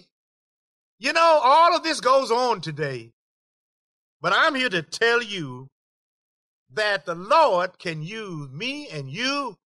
You 0.97 1.11
know, 1.11 1.41
all 1.43 1.75
of 1.75 1.83
this 1.83 1.99
goes 1.99 2.31
on 2.31 2.61
today. 2.61 3.11
But 4.21 4.31
I'm 4.33 4.55
here 4.55 4.69
to 4.69 4.81
tell 4.81 5.21
you 5.21 5.67
that 6.71 7.05
the 7.05 7.15
Lord 7.15 7.77
can 7.79 8.01
use 8.01 8.49
me 8.49 8.87
and 8.87 9.09
you 9.09 9.57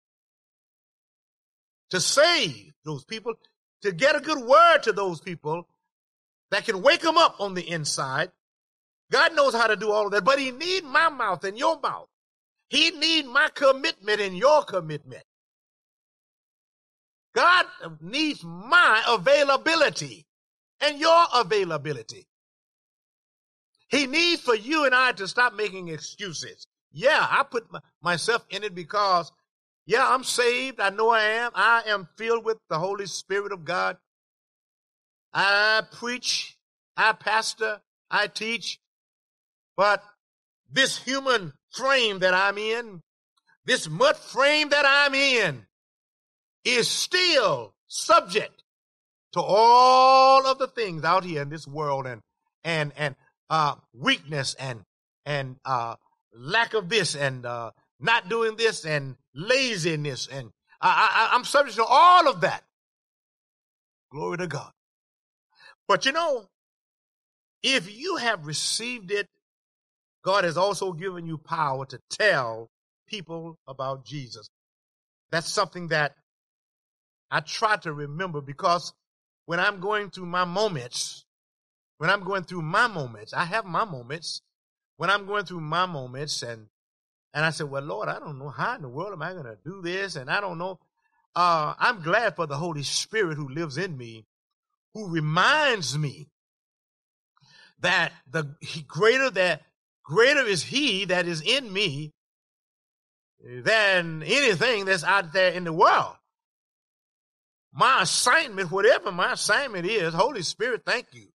to 1.91 2.01
save 2.01 2.74
those 2.83 3.05
people, 3.05 3.36
to 3.81 3.91
get 3.91 4.15
a 4.15 4.19
good 4.19 4.39
word 4.39 4.79
to 4.83 4.91
those 4.91 5.21
people 5.21 5.67
that 6.51 6.65
can 6.65 6.81
wake 6.81 7.01
them 7.01 7.17
up 7.17 7.39
on 7.39 7.53
the 7.53 7.69
inside. 7.69 8.31
God 9.12 9.36
knows 9.36 9.53
how 9.53 9.67
to 9.67 9.75
do 9.75 9.91
all 9.91 10.05
of 10.05 10.12
that, 10.12 10.24
but 10.24 10.39
he 10.39 10.51
need 10.51 10.83
my 10.83 11.09
mouth 11.09 11.43
and 11.43 11.57
your 11.57 11.79
mouth. 11.79 12.07
He 12.69 12.91
need 12.91 13.25
my 13.25 13.50
commitment 13.53 14.21
and 14.21 14.38
your 14.38 14.63
commitment. 14.63 15.24
God 17.36 17.65
needs 18.01 18.43
my 18.43 19.03
availability 19.07 20.25
and 20.81 21.00
your 21.00 21.25
availability. 21.33 22.27
He 23.88 24.05
needs 24.05 24.41
for 24.41 24.55
you 24.55 24.86
and 24.86 24.93
I 24.93 25.13
to 25.13 25.27
stop 25.27 25.53
making 25.53 25.89
excuses. 25.89 26.67
Yeah, 26.91 27.25
I 27.29 27.43
put 27.43 27.71
my, 27.71 27.79
myself 28.01 28.45
in 28.50 28.63
it 28.63 28.75
because, 28.75 29.31
yeah, 29.89 30.08
I'm 30.08 30.24
saved. 30.24 30.79
I 30.79 30.91
know 30.91 31.10
I 31.10 31.24
am. 31.24 31.51
I 31.55 31.81
am 31.88 32.08
filled 32.15 32.46
with 32.46 32.60
the 32.69 32.77
Holy 32.77 33.08
Spirit 33.08 33.51
of 33.51 33.65
God. 33.65 33.98
I 35.34 35.81
preach, 35.91 36.60
I 36.96 37.13
pastor, 37.13 37.81
I 38.12 38.27
teach, 38.27 38.79
but 39.75 40.03
this 40.72 41.00
human 41.00 41.53
frame 41.72 42.19
that 42.19 42.36
I'm 42.36 42.60
in, 42.60 43.01
this 43.65 43.89
mud 43.89 44.15
frame 44.15 44.69
that 44.69 44.86
I'm 44.88 45.15
in, 45.15 45.65
is 46.63 46.88
still 46.88 47.74
subject 47.88 48.63
to 49.34 49.41
all 49.41 50.46
of 50.46 50.60
the 50.60 50.67
things 50.67 51.03
out 51.03 51.24
here 51.24 51.41
in 51.41 51.50
this 51.50 51.65
world 51.65 52.05
and 52.05 52.22
and 52.63 52.93
and 52.96 53.15
uh, 53.50 53.74
weakness 53.93 54.53
and 54.60 54.81
and 55.25 55.55
uh, 55.65 55.96
lack 56.31 56.75
of 56.75 56.89
this 56.89 57.15
and 57.15 57.43
uh, 57.48 57.72
not 58.00 58.29
doing 58.29 58.56
this 58.56 58.86
and 58.86 59.15
laziness 59.34 60.27
and 60.27 60.51
I, 60.82 61.29
I, 61.32 61.36
I'm 61.36 61.44
subject 61.44 61.75
to 61.75 61.86
all 61.86 62.29
of 62.29 62.41
that. 62.41 62.63
Glory 64.12 64.38
to 64.38 64.48
God. 64.48 64.72
But 65.88 66.06
you 66.06 66.12
know, 66.12 66.48
if 67.63 67.94
you 67.94 68.15
have 68.18 68.48
received 68.48 69.12
it, 69.12 69.27
God 70.24 70.44
has 70.44 70.58
also 70.58 70.94
given 70.94 71.25
you 71.25 71.38
power 71.38 71.86
to 71.88 72.00
tell 72.10 72.70
people 73.08 73.58
about 73.68 74.06
Jesus. 74.06 74.48
That's 75.32 75.50
something 75.50 75.89
that 75.89 76.15
I 77.32 77.41
try 77.41 77.77
to 77.77 77.94
remember 77.94 78.41
because 78.41 78.94
when 79.46 79.60
I'm 79.60 79.79
going 79.79 80.10
through 80.10 80.25
my 80.25 80.46
moments, 80.46 81.25
when 81.98 82.10
I'm 82.10 82.24
going 82.24 82.44
through 82.44 82.62
my 82.62 82.88
moments, 82.88 83.34
I 83.34 83.46
have 83.46 83.65
my 83.65 83.86
moments. 83.86 84.41
When 84.98 85.10
I'm 85.10 85.25
going 85.25 85.46
through 85.46 85.62
my 85.62 85.86
moments 85.86 86.44
and 86.44 86.68
and 87.33 87.45
I 87.45 87.51
said, 87.51 87.69
Well, 87.69 87.83
Lord, 87.83 88.09
I 88.09 88.19
don't 88.19 88.39
know 88.39 88.50
how 88.50 88.75
in 88.75 88.81
the 88.81 88.89
world 88.89 89.13
am 89.13 89.21
I 89.21 89.33
gonna 89.33 89.57
do 89.63 89.81
this, 89.81 90.15
and 90.15 90.29
I 90.29 90.41
don't 90.41 90.57
know. 90.57 90.79
Uh, 91.36 91.74
I'm 91.77 92.01
glad 92.01 92.36
for 92.36 92.48
the 92.48 92.57
Holy 92.57 92.83
Spirit 92.83 93.38
who 93.38 93.50
lives 93.50 93.77
in 93.77 93.98
me, 93.98 94.25
who 94.93 95.09
reminds 95.09 95.98
me 95.98 96.27
that 97.79 98.12
the 98.29 98.55
he, 98.62 98.81
greater 98.81 99.29
that 99.29 99.62
greater 100.03 100.41
is 100.41 100.63
he 100.63 101.05
that 101.05 101.27
is 101.27 101.41
in 101.41 101.71
me 101.71 102.13
than 103.41 104.24
anything 104.24 104.86
that's 104.86 105.03
out 105.03 105.31
there 105.31 105.51
in 105.51 105.63
the 105.63 105.74
world. 105.74 106.15
My 107.71 108.01
assignment, 108.01 108.71
whatever 108.71 109.12
my 109.12 109.33
assignment 109.33 109.86
is, 109.86 110.13
Holy 110.13 110.41
Spirit, 110.41 110.81
thank 110.86 111.07
you. 111.13 111.27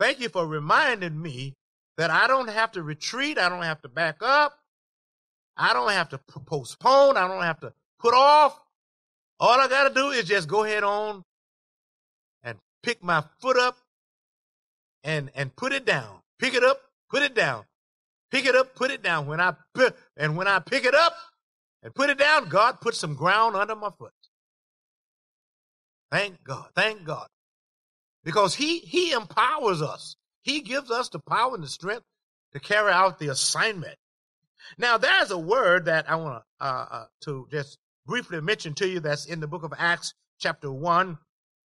Thank 0.00 0.20
you 0.20 0.30
for 0.30 0.46
reminding 0.46 1.20
me 1.20 1.54
that 1.98 2.10
I 2.10 2.26
don't 2.26 2.48
have 2.48 2.72
to 2.72 2.82
retreat. 2.82 3.38
I 3.38 3.48
don't 3.48 3.62
have 3.62 3.82
to 3.82 3.88
back 3.88 4.16
up. 4.22 4.58
I 5.62 5.74
don't 5.74 5.92
have 5.92 6.08
to 6.08 6.18
postpone. 6.18 7.16
I 7.16 7.28
don't 7.28 7.44
have 7.44 7.60
to 7.60 7.72
put 8.00 8.14
off. 8.14 8.58
All 9.38 9.60
I 9.60 9.68
got 9.68 9.86
to 9.86 9.94
do 9.94 10.08
is 10.10 10.24
just 10.24 10.48
go 10.48 10.64
ahead 10.64 10.82
on 10.82 11.22
and 12.42 12.58
pick 12.82 13.00
my 13.04 13.22
foot 13.40 13.56
up 13.56 13.76
and, 15.04 15.30
and 15.36 15.54
put 15.54 15.72
it 15.72 15.86
down. 15.86 16.18
Pick 16.40 16.54
it 16.54 16.64
up, 16.64 16.80
put 17.08 17.22
it 17.22 17.36
down. 17.36 17.62
Pick 18.32 18.44
it 18.44 18.56
up, 18.56 18.74
put 18.74 18.90
it 18.90 19.04
down. 19.04 19.28
When 19.28 19.40
I 19.40 19.54
put, 19.72 19.94
and 20.16 20.36
when 20.36 20.48
I 20.48 20.58
pick 20.58 20.84
it 20.84 20.96
up 20.96 21.14
and 21.84 21.94
put 21.94 22.10
it 22.10 22.18
down, 22.18 22.48
God 22.48 22.80
put 22.80 22.96
some 22.96 23.14
ground 23.14 23.54
under 23.54 23.76
my 23.76 23.90
foot. 23.96 24.10
Thank 26.10 26.42
God. 26.42 26.70
Thank 26.74 27.04
God. 27.04 27.28
Because 28.24 28.56
he, 28.56 28.80
he 28.80 29.12
empowers 29.12 29.80
us. 29.80 30.16
He 30.42 30.60
gives 30.62 30.90
us 30.90 31.08
the 31.08 31.20
power 31.20 31.54
and 31.54 31.62
the 31.62 31.68
strength 31.68 32.04
to 32.52 32.58
carry 32.58 32.90
out 32.90 33.20
the 33.20 33.28
assignment. 33.28 33.94
Now, 34.78 34.98
there's 34.98 35.30
a 35.30 35.38
word 35.38 35.86
that 35.86 36.10
I 36.10 36.16
want 36.16 36.42
to, 36.42 36.64
uh, 36.64 36.86
uh, 36.90 37.04
to 37.22 37.46
just 37.50 37.78
briefly 38.06 38.40
mention 38.40 38.74
to 38.74 38.88
you 38.88 39.00
that's 39.00 39.26
in 39.26 39.40
the 39.40 39.46
book 39.46 39.62
of 39.62 39.72
Acts, 39.78 40.14
chapter 40.38 40.72
1, 40.72 41.18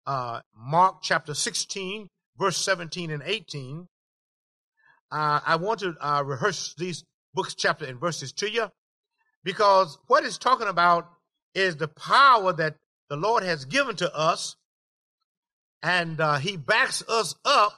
uh, 0.07 0.41
Mark 0.57 1.03
chapter 1.03 1.35
16, 1.35 2.09
verse 2.39 2.57
17 2.57 3.11
and 3.11 3.23
18. 3.25 3.87
Uh, 5.11 5.41
I 5.45 5.57
want 5.57 5.81
to 5.81 5.95
uh, 6.01 6.23
rehearse 6.25 6.75
these 6.79 7.05
books, 7.35 7.55
chapter, 7.55 7.85
and 7.85 8.01
verses 8.01 8.33
to 8.35 8.51
you 8.51 8.69
because 9.45 9.99
what 10.07 10.25
it's 10.25 10.39
talking 10.39 10.69
about 10.69 11.09
is 11.55 11.77
the 11.77 11.89
power 11.89 12.53
that 12.53 12.77
the 13.09 13.17
Lord 13.17 13.43
has 13.43 13.65
given 13.65 13.97
to 13.97 14.15
us, 14.15 14.57
and 15.83 16.21
uh, 16.21 16.37
He 16.37 16.57
backs 16.57 17.03
us 17.09 17.35
up 17.45 17.73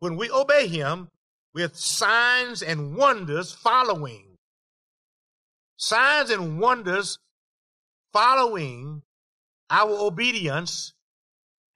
when 0.00 0.16
we 0.16 0.30
obey 0.30 0.66
Him 0.66 1.08
with 1.54 1.76
signs 1.76 2.62
and 2.62 2.96
wonders 2.96 3.52
following. 3.52 4.31
Signs 5.82 6.30
and 6.30 6.60
wonders 6.60 7.18
following 8.12 9.02
our 9.68 9.90
obedience. 9.90 10.94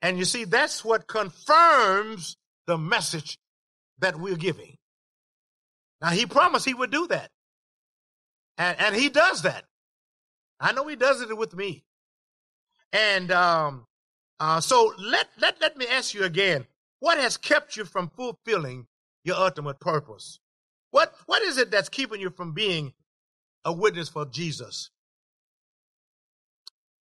And 0.01 0.17
you 0.17 0.23
see, 0.23 0.45
that's 0.45 0.85
what 0.85 1.07
confirms 1.07 2.37
the 2.67 2.77
message 2.77 3.37
that 3.99 4.17
we're 4.17 4.37
giving. 4.37 4.77
Now, 6.01 6.11
He 6.11 6.25
promised 6.25 6.65
He 6.65 6.73
would 6.73 6.89
do 6.89 7.07
that. 7.07 7.31
And, 8.57 8.79
and 8.79 8.95
He 8.95 9.09
does 9.09 9.41
that. 9.41 9.65
I 10.57 10.71
know 10.71 10.87
he 10.87 10.95
does 10.95 11.21
it 11.21 11.37
with 11.37 11.53
me. 11.53 11.83
And 12.93 13.29
um, 13.29 13.87
uh, 14.39 14.61
so 14.61 14.93
let, 14.97 15.27
let, 15.37 15.59
let 15.59 15.75
me 15.75 15.85
ask 15.85 16.13
you 16.13 16.23
again, 16.23 16.65
what 17.01 17.17
has 17.17 17.35
kept 17.35 17.75
you 17.75 17.83
from 17.83 18.09
fulfilling 18.09 18.87
your 19.25 19.35
ultimate 19.35 19.81
purpose? 19.81 20.39
What, 20.91 21.13
what 21.25 21.43
is 21.43 21.57
it 21.57 21.71
that's 21.71 21.89
keeping 21.89 22.21
you 22.21 22.29
from 22.29 22.53
being 22.53 22.93
a 23.67 23.73
witness 23.73 24.07
for 24.07 24.25
Jesus? 24.25 24.89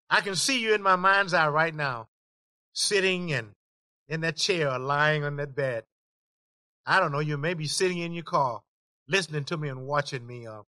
I 0.09 0.23
can 0.23 0.35
see 0.35 0.61
you 0.61 0.75
in 0.75 0.83
my 0.83 0.97
mind's 0.97 1.35
eye 1.35 1.49
right 1.49 1.75
now, 1.75 2.09
sitting 2.73 3.33
and 3.33 3.51
in 4.09 4.23
that 4.23 4.37
chair 4.37 4.71
or 4.71 4.79
lying 4.79 5.25
on 5.25 5.37
that 5.37 5.55
bed. 5.55 5.85
I 6.87 7.01
don't 7.01 7.13
know, 7.13 7.21
you 7.21 7.37
may 7.37 7.55
be 7.55 7.67
sitting 7.67 7.99
in 7.99 8.13
your 8.13 8.25
car, 8.25 8.63
listening 9.09 9.45
to 9.45 9.57
me 9.57 9.69
and 9.69 9.87
watching 9.87 10.27
me. 10.27 10.47
Uh, 10.47 10.63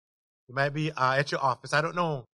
you 0.48 0.54
might 0.54 0.70
be 0.70 0.90
uh, 0.90 1.14
at 1.14 1.30
your 1.30 1.42
office. 1.42 1.72
I 1.72 1.80
don't 1.80 1.96
know. 1.96 2.26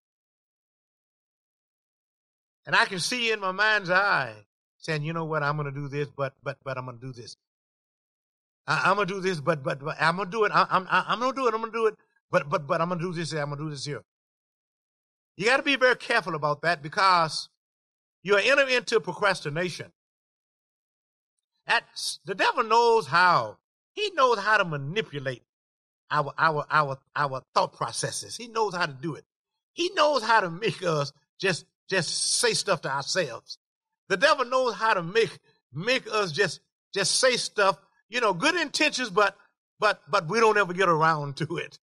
And 2.66 2.74
I 2.74 2.86
can 2.86 2.98
see 2.98 3.26
you 3.26 3.34
in 3.34 3.40
my 3.40 3.52
mind's 3.52 3.90
eye 3.90 4.34
saying, 4.78 5.02
you 5.02 5.12
know 5.12 5.24
what, 5.24 5.42
I'm 5.42 5.56
going 5.56 5.72
to 5.72 5.80
do 5.80 5.88
this, 5.88 6.08
but, 6.16 6.34
but, 6.42 6.56
but 6.64 6.78
I'm 6.78 6.86
going 6.86 6.98
to 6.98 7.06
do 7.06 7.12
this. 7.12 7.36
I, 8.66 8.90
am 8.90 8.96
going 8.96 9.08
to 9.08 9.14
do 9.14 9.20
this, 9.20 9.40
but, 9.40 9.62
but, 9.62 9.80
but 9.80 9.96
I'm 10.00 10.16
going 10.16 10.30
to 10.30 10.32
do 10.32 10.44
it. 10.44 10.52
I, 10.54 10.66
I'm, 10.70 10.86
I'm 10.90 11.18
going 11.18 11.32
to 11.32 11.36
do 11.36 11.46
it. 11.48 11.54
I'm 11.54 11.60
going 11.60 11.72
to 11.72 11.78
do 11.78 11.86
it. 11.86 11.94
But, 12.30 12.48
but, 12.48 12.66
but 12.66 12.80
I'm 12.80 12.90
to 12.90 12.96
do 12.96 13.12
this. 13.12 13.32
here. 13.32 13.40
I'm 13.40 13.50
to 13.50 13.56
do 13.56 13.70
this 13.70 13.84
here. 13.84 14.02
You 15.36 15.46
got 15.46 15.58
to 15.58 15.62
be 15.62 15.76
very 15.76 15.96
careful 15.96 16.34
about 16.34 16.62
that 16.62 16.82
because 16.82 17.48
you 18.22 18.36
are 18.36 18.40
entering 18.40 18.74
into 18.74 19.00
procrastination. 19.00 19.92
That's, 21.66 22.20
the 22.24 22.34
devil 22.34 22.64
knows 22.64 23.06
how. 23.06 23.58
He 23.94 24.10
knows 24.14 24.38
how 24.38 24.58
to 24.58 24.64
manipulate 24.64 25.42
our, 26.10 26.32
our, 26.36 26.66
our, 26.70 26.98
our 27.14 27.42
thought 27.54 27.72
processes. 27.72 28.36
He 28.36 28.48
knows 28.48 28.74
how 28.74 28.86
to 28.86 28.92
do 28.92 29.14
it. 29.14 29.24
He 29.72 29.90
knows 29.94 30.22
how 30.22 30.40
to 30.40 30.50
make 30.50 30.82
us 30.82 31.12
just, 31.40 31.64
just 31.88 32.38
say 32.38 32.54
stuff 32.54 32.82
to 32.82 32.90
ourselves. 32.90 33.58
The 34.08 34.16
devil 34.16 34.44
knows 34.44 34.74
how 34.74 34.94
to 34.94 35.02
make, 35.02 35.38
make 35.72 36.06
us 36.12 36.32
just, 36.32 36.60
just 36.92 37.20
say 37.20 37.36
stuff, 37.36 37.78
you 38.08 38.20
know, 38.20 38.34
good 38.34 38.56
intentions, 38.56 39.10
but, 39.10 39.36
but, 39.78 40.02
but 40.10 40.28
we 40.28 40.40
don't 40.40 40.58
ever 40.58 40.72
get 40.72 40.88
around 40.88 41.36
to 41.36 41.56
it. 41.58 41.78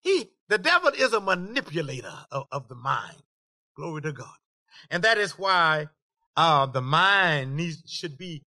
He, 0.00 0.30
the 0.48 0.58
devil 0.58 0.90
is 0.90 1.12
a 1.12 1.20
manipulator 1.20 2.14
of, 2.30 2.44
of 2.50 2.68
the 2.68 2.74
mind. 2.74 3.22
Glory 3.76 4.02
to 4.02 4.12
God. 4.12 4.36
And 4.90 5.02
that 5.04 5.18
is 5.18 5.32
why, 5.32 5.88
uh, 6.36 6.66
the 6.66 6.82
mind 6.82 7.56
needs, 7.56 7.82
should 7.86 8.16
be, 8.16 8.44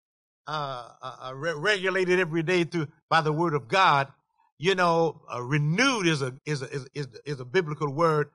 uh, 0.47 0.89
uh, 1.01 1.15
uh 1.23 1.35
re- 1.35 1.53
regulated 1.53 2.19
every 2.19 2.43
day 2.43 2.63
through, 2.63 2.87
by 3.09 3.21
the 3.21 3.33
word 3.33 3.53
of 3.53 3.67
God 3.67 4.07
you 4.61 4.75
know, 4.75 5.19
uh, 5.33 5.41
renewed 5.41 6.05
is 6.05 6.21
a, 6.21 6.35
is 6.45 6.61
a, 6.61 6.71
is, 6.71 6.87
is, 6.93 7.07
is 7.25 7.39
a 7.39 7.45
biblical 7.45 7.91
word. 7.91 8.29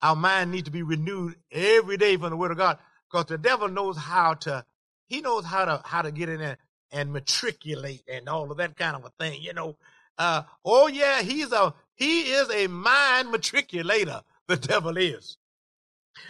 Our 0.00 0.16
mind 0.16 0.50
needs 0.50 0.64
to 0.64 0.70
be 0.70 0.82
renewed 0.82 1.36
every 1.52 1.98
day 1.98 2.16
from 2.16 2.30
the 2.30 2.38
word 2.38 2.52
of 2.52 2.56
God 2.56 2.78
because 3.06 3.26
the 3.26 3.36
devil 3.36 3.68
knows 3.68 3.98
how 3.98 4.32
to, 4.32 4.64
he 5.08 5.20
knows 5.20 5.44
how 5.44 5.66
to, 5.66 5.82
how 5.84 6.00
to 6.00 6.10
get 6.10 6.30
in 6.30 6.38
there 6.38 6.56
and 6.90 7.12
matriculate 7.12 8.02
and 8.10 8.30
all 8.30 8.50
of 8.50 8.56
that 8.56 8.78
kind 8.78 8.96
of 8.96 9.04
a 9.04 9.10
thing, 9.22 9.42
you 9.42 9.52
know. 9.52 9.76
Uh, 10.16 10.44
oh 10.64 10.86
yeah, 10.86 11.20
he's 11.20 11.52
a, 11.52 11.74
he 11.98 12.20
is 12.20 12.48
a 12.50 12.68
mind 12.68 13.28
matriculator. 13.28 14.22
The 14.46 14.56
devil 14.56 14.96
is. 14.96 15.36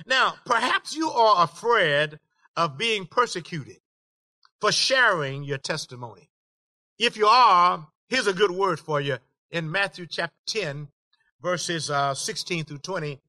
Now, 0.07 0.35
perhaps 0.45 0.97
you 0.97 1.09
are 1.11 1.45
afraid 1.45 2.19
of 2.57 2.77
being 2.77 3.07
persecuted 3.07 3.79
for 4.61 4.73
sharing 4.73 5.45
your 5.45 5.59
testimony. 5.59 6.31
If 6.99 7.17
you 7.17 7.27
are, 7.27 7.87
here's 8.09 8.27
a 8.27 8.33
good 8.33 8.51
word 8.51 8.81
for 8.81 9.01
you 9.01 9.19
in 9.51 9.71
Matthew 9.71 10.07
chapter 10.07 10.35
10, 10.47 10.89
verses 11.41 11.91
uh, 11.91 12.15
16 12.15 12.65
through 12.65 12.79
20. 12.79 13.21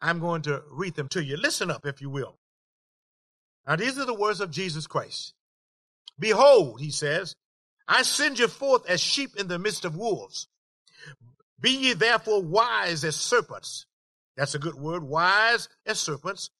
I'm 0.00 0.20
going 0.20 0.42
to 0.42 0.62
read 0.70 0.94
them 0.94 1.08
to 1.08 1.24
you. 1.24 1.36
Listen 1.36 1.70
up, 1.70 1.86
if 1.86 2.00
you 2.00 2.10
will. 2.10 2.38
Now, 3.66 3.76
these 3.76 3.98
are 3.98 4.04
the 4.04 4.14
words 4.14 4.40
of 4.40 4.50
Jesus 4.50 4.86
Christ. 4.86 5.32
Behold, 6.18 6.80
he 6.80 6.90
says, 6.90 7.34
I 7.88 8.02
send 8.02 8.38
you 8.38 8.48
forth 8.48 8.88
as 8.88 9.00
sheep 9.00 9.36
in 9.36 9.48
the 9.48 9.58
midst 9.58 9.84
of 9.84 9.96
wolves. 9.96 10.46
Be 11.64 11.70
ye 11.70 11.92
therefore 11.94 12.42
wise 12.42 13.04
as 13.04 13.16
serpents. 13.16 13.86
That's 14.36 14.54
a 14.54 14.58
good 14.58 14.74
word, 14.74 15.02
wise 15.02 15.70
as 15.86 15.98
serpents, 15.98 16.50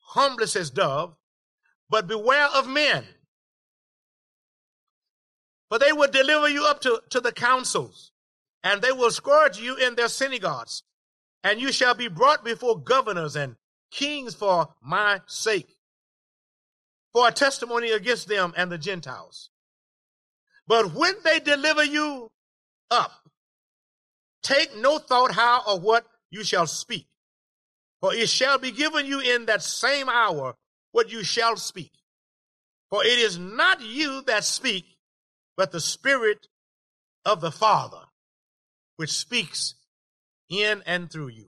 harmless 0.00 0.54
as 0.54 0.68
dove, 0.68 1.16
but 1.88 2.06
beware 2.06 2.48
of 2.54 2.68
men. 2.68 3.06
For 5.70 5.78
they 5.78 5.92
will 5.92 6.10
deliver 6.10 6.46
you 6.50 6.66
up 6.66 6.82
to, 6.82 7.00
to 7.08 7.22
the 7.22 7.32
councils 7.32 8.12
and 8.62 8.82
they 8.82 8.92
will 8.92 9.10
scourge 9.10 9.58
you 9.58 9.76
in 9.76 9.94
their 9.94 10.08
synagogues, 10.08 10.82
and 11.42 11.58
you 11.58 11.72
shall 11.72 11.94
be 11.94 12.08
brought 12.08 12.44
before 12.44 12.78
governors 12.78 13.36
and 13.36 13.56
kings 13.90 14.34
for 14.34 14.74
my 14.82 15.22
sake, 15.26 15.78
for 17.14 17.28
a 17.28 17.32
testimony 17.32 17.92
against 17.92 18.28
them 18.28 18.52
and 18.58 18.70
the 18.70 18.76
Gentiles. 18.76 19.48
But 20.66 20.92
when 20.92 21.14
they 21.24 21.40
deliver 21.40 21.84
you 21.84 22.30
up, 22.90 23.24
take 24.44 24.76
no 24.76 24.98
thought 24.98 25.32
how 25.32 25.62
or 25.66 25.80
what 25.80 26.06
you 26.30 26.44
shall 26.44 26.68
speak, 26.68 27.08
for 28.00 28.14
it 28.14 28.28
shall 28.28 28.58
be 28.58 28.70
given 28.70 29.06
you 29.06 29.18
in 29.18 29.46
that 29.46 29.62
same 29.62 30.08
hour 30.08 30.54
what 30.92 31.10
you 31.10 31.24
shall 31.24 31.56
speak. 31.56 31.90
For 32.90 33.04
it 33.04 33.18
is 33.18 33.38
not 33.38 33.80
you 33.80 34.22
that 34.26 34.44
speak, 34.44 34.84
but 35.56 35.72
the 35.72 35.80
Spirit 35.80 36.46
of 37.24 37.40
the 37.40 37.50
Father 37.50 38.02
which 38.96 39.10
speaks 39.10 39.74
in 40.48 40.82
and 40.86 41.10
through 41.10 41.28
you. 41.28 41.46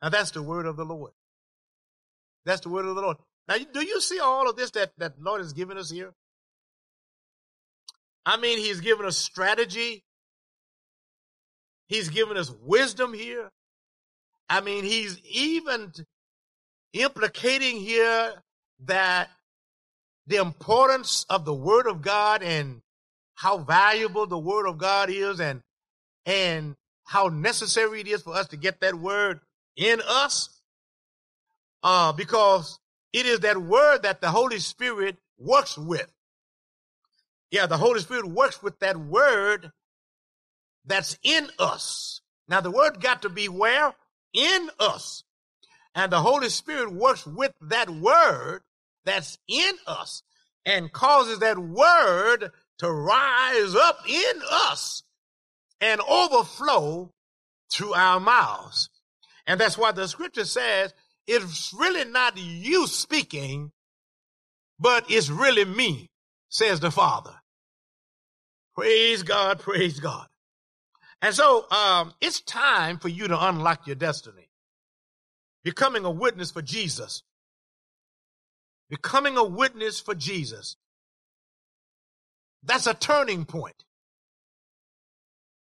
Now 0.00 0.10
that's 0.10 0.30
the 0.30 0.42
word 0.42 0.66
of 0.66 0.76
the 0.76 0.84
Lord. 0.84 1.10
That's 2.44 2.60
the 2.60 2.68
word 2.68 2.86
of 2.86 2.94
the 2.94 3.02
Lord. 3.02 3.16
Now, 3.48 3.56
do 3.72 3.84
you 3.84 4.00
see 4.00 4.20
all 4.20 4.48
of 4.48 4.56
this 4.56 4.70
that, 4.72 4.92
that 4.98 5.20
Lord 5.20 5.40
has 5.40 5.52
given 5.52 5.78
us 5.78 5.90
here? 5.90 6.12
I 8.24 8.36
mean, 8.36 8.58
he's 8.58 8.80
given 8.80 9.06
us 9.06 9.16
strategy. 9.16 10.04
He's 11.88 12.10
given 12.10 12.36
us 12.36 12.52
wisdom 12.62 13.14
here. 13.14 13.50
I 14.48 14.60
mean, 14.60 14.84
he's 14.84 15.20
even 15.24 15.92
implicating 16.92 17.80
here 17.80 18.34
that 18.84 19.30
the 20.26 20.36
importance 20.36 21.24
of 21.28 21.44
the 21.44 21.54
word 21.54 21.86
of 21.86 22.02
God 22.02 22.42
and 22.42 22.82
how 23.34 23.58
valuable 23.58 24.26
the 24.26 24.38
word 24.38 24.66
of 24.66 24.78
God 24.78 25.10
is 25.10 25.40
and 25.40 25.62
and 26.26 26.76
how 27.04 27.28
necessary 27.28 28.00
it 28.00 28.08
is 28.08 28.22
for 28.22 28.34
us 28.34 28.48
to 28.48 28.56
get 28.56 28.80
that 28.80 28.94
word 28.94 29.40
in 29.76 30.02
us. 30.06 30.60
Uh, 31.82 32.12
because 32.12 32.78
it 33.12 33.24
is 33.24 33.40
that 33.40 33.56
word 33.56 34.02
that 34.02 34.20
the 34.20 34.30
Holy 34.30 34.58
Spirit 34.58 35.16
works 35.38 35.78
with. 35.78 36.12
Yeah, 37.50 37.66
the 37.66 37.78
Holy 37.78 38.00
Spirit 38.00 38.26
works 38.26 38.62
with 38.62 38.78
that 38.80 38.96
word 38.98 39.72
that's 40.88 41.18
in 41.22 41.48
us. 41.58 42.20
Now 42.48 42.60
the 42.60 42.70
word 42.70 43.00
got 43.00 43.22
to 43.22 43.28
be 43.28 43.48
where? 43.48 43.94
In 44.32 44.70
us. 44.80 45.22
And 45.94 46.12
the 46.12 46.20
Holy 46.20 46.48
Spirit 46.48 46.92
works 46.92 47.26
with 47.26 47.52
that 47.60 47.90
word 47.90 48.62
that's 49.04 49.38
in 49.48 49.74
us 49.86 50.22
and 50.64 50.92
causes 50.92 51.38
that 51.40 51.58
word 51.58 52.50
to 52.78 52.90
rise 52.90 53.74
up 53.74 53.98
in 54.08 54.40
us 54.50 55.02
and 55.80 56.00
overflow 56.00 57.10
through 57.72 57.94
our 57.94 58.20
mouths. 58.20 58.90
And 59.46 59.60
that's 59.60 59.78
why 59.78 59.92
the 59.92 60.06
scripture 60.08 60.44
says 60.44 60.92
it's 61.26 61.74
really 61.78 62.04
not 62.04 62.36
you 62.36 62.86
speaking, 62.86 63.72
but 64.78 65.10
it's 65.10 65.30
really 65.30 65.64
me, 65.64 66.10
says 66.48 66.80
the 66.80 66.90
Father. 66.90 67.34
Praise 68.74 69.22
God, 69.22 69.58
praise 69.58 70.00
God. 70.00 70.26
And 71.20 71.34
so 71.34 71.68
um, 71.70 72.14
it's 72.20 72.40
time 72.40 72.98
for 72.98 73.08
you 73.08 73.28
to 73.28 73.46
unlock 73.48 73.86
your 73.86 73.96
destiny. 73.96 74.48
Becoming 75.64 76.04
a 76.04 76.10
witness 76.10 76.50
for 76.50 76.62
Jesus. 76.62 77.22
Becoming 78.88 79.36
a 79.36 79.44
witness 79.44 80.00
for 80.00 80.14
Jesus. 80.14 80.76
That's 82.62 82.86
a 82.86 82.94
turning 82.94 83.44
point. 83.44 83.84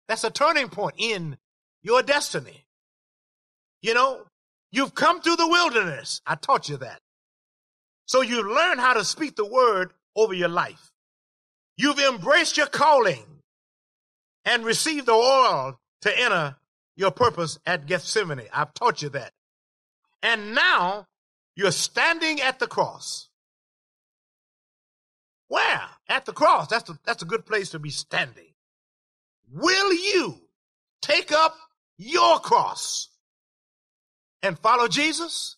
That's 0.08 0.24
a 0.24 0.30
turning 0.32 0.70
point 0.70 0.96
in 0.98 1.38
your 1.82 2.02
destiny. 2.02 2.66
You 3.82 3.94
know, 3.94 4.24
you've 4.72 4.96
come 4.96 5.22
through 5.22 5.36
the 5.38 5.48
wilderness. 5.48 6.22
I 6.26 6.36
taught 6.36 6.70
you 6.70 6.78
that. 6.78 7.00
So 8.06 8.22
you 8.22 8.56
learn 8.56 8.80
how 8.80 8.94
to 8.94 9.04
speak 9.04 9.36
the 9.36 9.46
word 9.46 9.92
over 10.16 10.34
your 10.34 10.50
life. 10.50 10.92
You've 11.78 12.00
embraced 12.00 12.58
your 12.58 12.68
calling 12.68 13.26
and 14.48 14.64
receive 14.64 15.06
the 15.06 15.12
oil 15.12 15.78
to 16.02 16.20
enter 16.20 16.56
your 16.96 17.12
purpose 17.12 17.60
at 17.66 17.86
Gethsemane. 17.86 18.48
I've 18.54 18.74
taught 18.74 19.02
you 19.02 19.10
that. 19.10 19.34
And 20.24 20.56
now 20.56 21.06
you're 21.56 21.72
standing 21.72 22.40
at 22.40 22.58
the 22.58 22.66
cross. 22.66 23.28
Where? 25.50 25.82
At 26.08 26.26
the 26.26 26.32
cross. 26.32 26.68
That's, 26.70 26.90
a, 26.90 26.98
that's 27.04 27.22
a 27.22 27.26
good 27.26 27.46
place 27.46 27.72
to 27.72 27.80
be 27.80 27.90
standing. 27.90 28.54
Will 29.52 29.94
you 29.94 30.40
take 31.02 31.34
up 31.34 31.56
your 31.98 32.40
cross 32.40 33.10
and 34.42 34.58
follow 34.58 34.88
Jesus? 34.88 35.58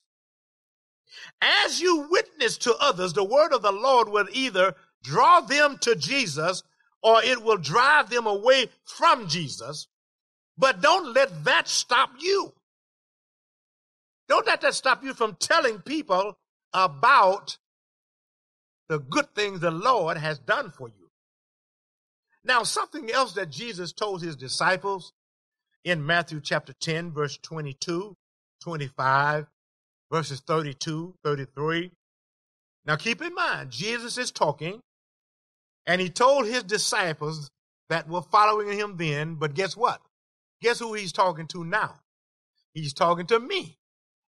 As 1.41 1.80
you 1.80 2.08
witness 2.10 2.58
to 2.60 2.75
others, 2.82 3.13
the 3.13 3.23
word 3.23 3.54
of 3.54 3.62
the 3.62 3.71
Lord 3.71 4.10
will 4.10 4.28
either 4.32 4.73
draw 5.04 5.41
them 5.41 5.78
to 5.82 5.95
Jesus 5.95 6.63
or 7.02 7.24
it 7.24 7.44
will 7.44 7.58
drive 7.58 8.10
them 8.10 8.28
away 8.28 8.68
from 8.86 9.28
Jesus. 9.28 9.88
But 10.58 10.82
don't 10.82 11.14
let 11.14 11.46
that 11.46 11.68
stop 11.68 12.12
you. 12.20 12.54
Don't 14.28 14.46
let 14.46 14.62
that 14.62 14.76
stop 14.76 15.04
you 15.04 15.14
from 15.14 15.36
telling 15.40 15.80
people 15.80 16.38
about 16.74 17.58
the 18.90 19.00
good 19.00 19.34
things 19.34 19.60
the 19.60 19.72
Lord 19.72 20.18
has 20.18 20.40
done 20.40 20.72
for 20.72 20.88
you. 20.88 21.10
Now, 22.44 22.64
something 22.64 23.12
else 23.12 23.34
that 23.34 23.50
Jesus 23.50 23.92
told 23.92 24.22
his 24.22 24.36
disciples 24.36 25.14
in 25.84 26.06
Matthew 26.06 26.42
chapter 26.42 26.74
10, 26.74 27.12
verse 27.12 27.38
22, 27.38 28.16
25, 28.62 29.48
verses 30.12 30.42
32, 30.42 31.16
33. 31.24 31.92
Now, 32.86 32.96
keep 32.96 33.22
in 33.22 33.34
mind, 33.34 33.72
Jesus 33.72 34.18
is 34.18 34.32
talking, 34.32 34.82
and 35.86 36.02
he 36.02 36.10
told 36.10 36.46
his 36.46 36.63
disciples 36.63 37.50
that 37.89 38.08
were 38.08 38.22
following 38.22 38.78
him 38.78 38.98
then, 38.98 39.36
but 39.36 39.54
guess 39.54 39.76
what? 39.76 40.02
Guess 40.62 40.80
who 40.80 40.94
he's 40.94 41.12
talking 41.12 41.48
to 41.48 41.63
now? 41.63 41.96
He's 42.74 42.94
talking 42.94 43.26
to 43.28 43.39
me. 43.39 43.78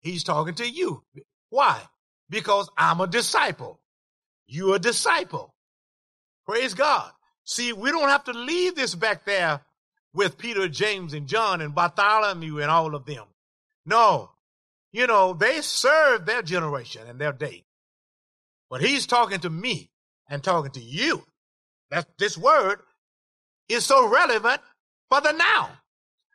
He's 0.01 0.25
talking 0.25 0.55
to 0.55 0.69
you. 0.69 1.03
Why? 1.51 1.81
Because 2.31 2.69
I'm 2.77 3.01
a 3.01 3.07
disciple. 3.07 3.81
You're 4.47 4.77
a 4.77 4.79
disciple. 4.79 5.55
Praise 6.47 6.75
God. 6.75 7.11
See, 7.45 7.73
we 7.73 7.91
don't 7.91 8.09
have 8.09 8.25
to 8.25 8.33
leave 8.33 8.75
this 8.75 8.95
back 8.95 9.25
there 9.25 9.61
with 10.15 10.39
Peter, 10.39 10.69
James, 10.69 11.15
and 11.15 11.27
John 11.27 11.61
and 11.61 11.75
Bartholomew 11.75 12.61
and 12.61 12.71
all 12.71 12.95
of 12.95 13.07
them. 13.07 13.25
No. 13.85 14.31
You 14.93 15.07
know, 15.07 15.33
they 15.35 15.61
served 15.61 16.27
their 16.27 16.43
generation 16.43 17.03
and 17.09 17.19
their 17.19 17.33
day. 17.33 17.65
But 18.71 18.83
he's 18.83 19.07
talking 19.07 19.41
to 19.41 19.51
me 19.51 19.91
and 20.29 20.43
talking 20.43 20.73
to 20.73 20.81
you. 20.81 21.25
That 21.91 22.07
this 22.19 22.37
word 22.37 22.81
is 23.69 23.85
so 23.87 24.09
relevant 24.09 24.61
for 25.11 25.21
the 25.21 25.33
now. 25.33 25.71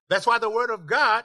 That's 0.10 0.28
why 0.28 0.40
the 0.40 0.50
word 0.50 0.70
of 0.70 0.88
God, 0.88 1.24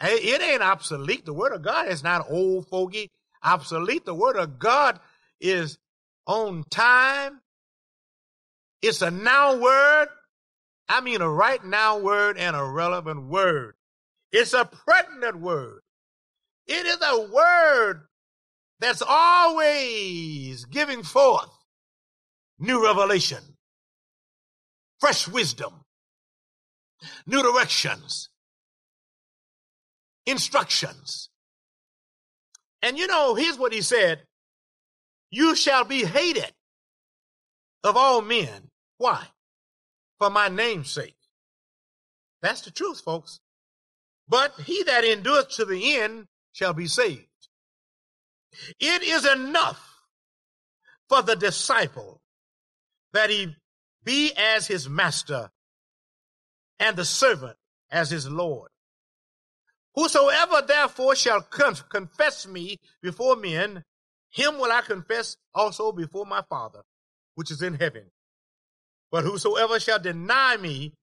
it 0.00 0.42
ain't 0.42 0.62
obsolete. 0.62 1.24
The 1.24 1.32
word 1.34 1.52
of 1.52 1.62
God 1.62 1.88
is 1.88 2.02
not 2.02 2.26
old 2.30 2.68
fogey, 2.68 3.10
obsolete. 3.42 4.04
The 4.04 4.14
word 4.14 4.36
of 4.36 4.58
God 4.58 5.00
is 5.40 5.78
on 6.26 6.64
time. 6.70 7.40
It's 8.82 9.02
a 9.02 9.10
now 9.10 9.56
word. 9.56 10.08
I 10.88 11.00
mean 11.00 11.20
a 11.20 11.28
right 11.28 11.62
now 11.64 11.98
word 11.98 12.38
and 12.38 12.56
a 12.56 12.64
relevant 12.64 13.28
word. 13.28 13.74
It's 14.32 14.54
a 14.54 14.64
pertinent 14.64 15.40
word. 15.40 15.80
It 16.66 16.86
is 16.86 16.98
a 17.02 17.28
word 17.30 18.02
that's 18.80 19.02
always 19.06 20.64
giving 20.66 21.02
forth 21.02 21.50
new 22.58 22.84
revelation, 22.84 23.38
fresh 25.00 25.28
wisdom, 25.28 25.84
new 27.26 27.42
directions, 27.42 28.28
instructions. 30.26 31.30
And 32.82 32.98
you 32.98 33.06
know, 33.06 33.34
here's 33.34 33.58
what 33.58 33.72
he 33.72 33.82
said 33.82 34.22
You 35.30 35.54
shall 35.54 35.84
be 35.84 36.04
hated 36.04 36.52
of 37.84 37.96
all 37.96 38.22
men. 38.22 38.70
Why? 38.98 39.26
For 40.18 40.30
my 40.30 40.48
name's 40.48 40.90
sake. 40.90 41.16
That's 42.42 42.62
the 42.62 42.70
truth, 42.70 43.00
folks. 43.00 43.40
But 44.28 44.54
he 44.64 44.82
that 44.84 45.04
endureth 45.04 45.50
to 45.50 45.64
the 45.64 45.96
end 45.96 46.26
shall 46.52 46.72
be 46.72 46.86
saved. 46.86 47.24
It 48.80 49.02
is 49.02 49.26
enough 49.26 49.84
for 51.08 51.22
the 51.22 51.36
disciple 51.36 52.20
that 53.12 53.30
he 53.30 53.54
be 54.08 54.32
as 54.38 54.66
his 54.66 54.88
master 54.88 55.50
and 56.80 56.96
the 56.96 57.04
servant 57.04 57.58
as 57.90 58.10
his 58.10 58.26
Lord. 58.26 58.70
Whosoever 59.96 60.62
therefore 60.66 61.14
shall 61.14 61.42
confess 61.42 62.46
me 62.46 62.78
before 63.02 63.36
men, 63.36 63.84
him 64.30 64.56
will 64.56 64.72
I 64.72 64.80
confess 64.80 65.36
also 65.54 65.92
before 65.92 66.24
my 66.24 66.40
Father, 66.48 66.80
which 67.34 67.50
is 67.50 67.60
in 67.60 67.74
heaven. 67.74 68.04
But 69.12 69.24
whosoever 69.24 69.78
shall 69.78 69.98
deny 69.98 70.56
me 70.56 70.94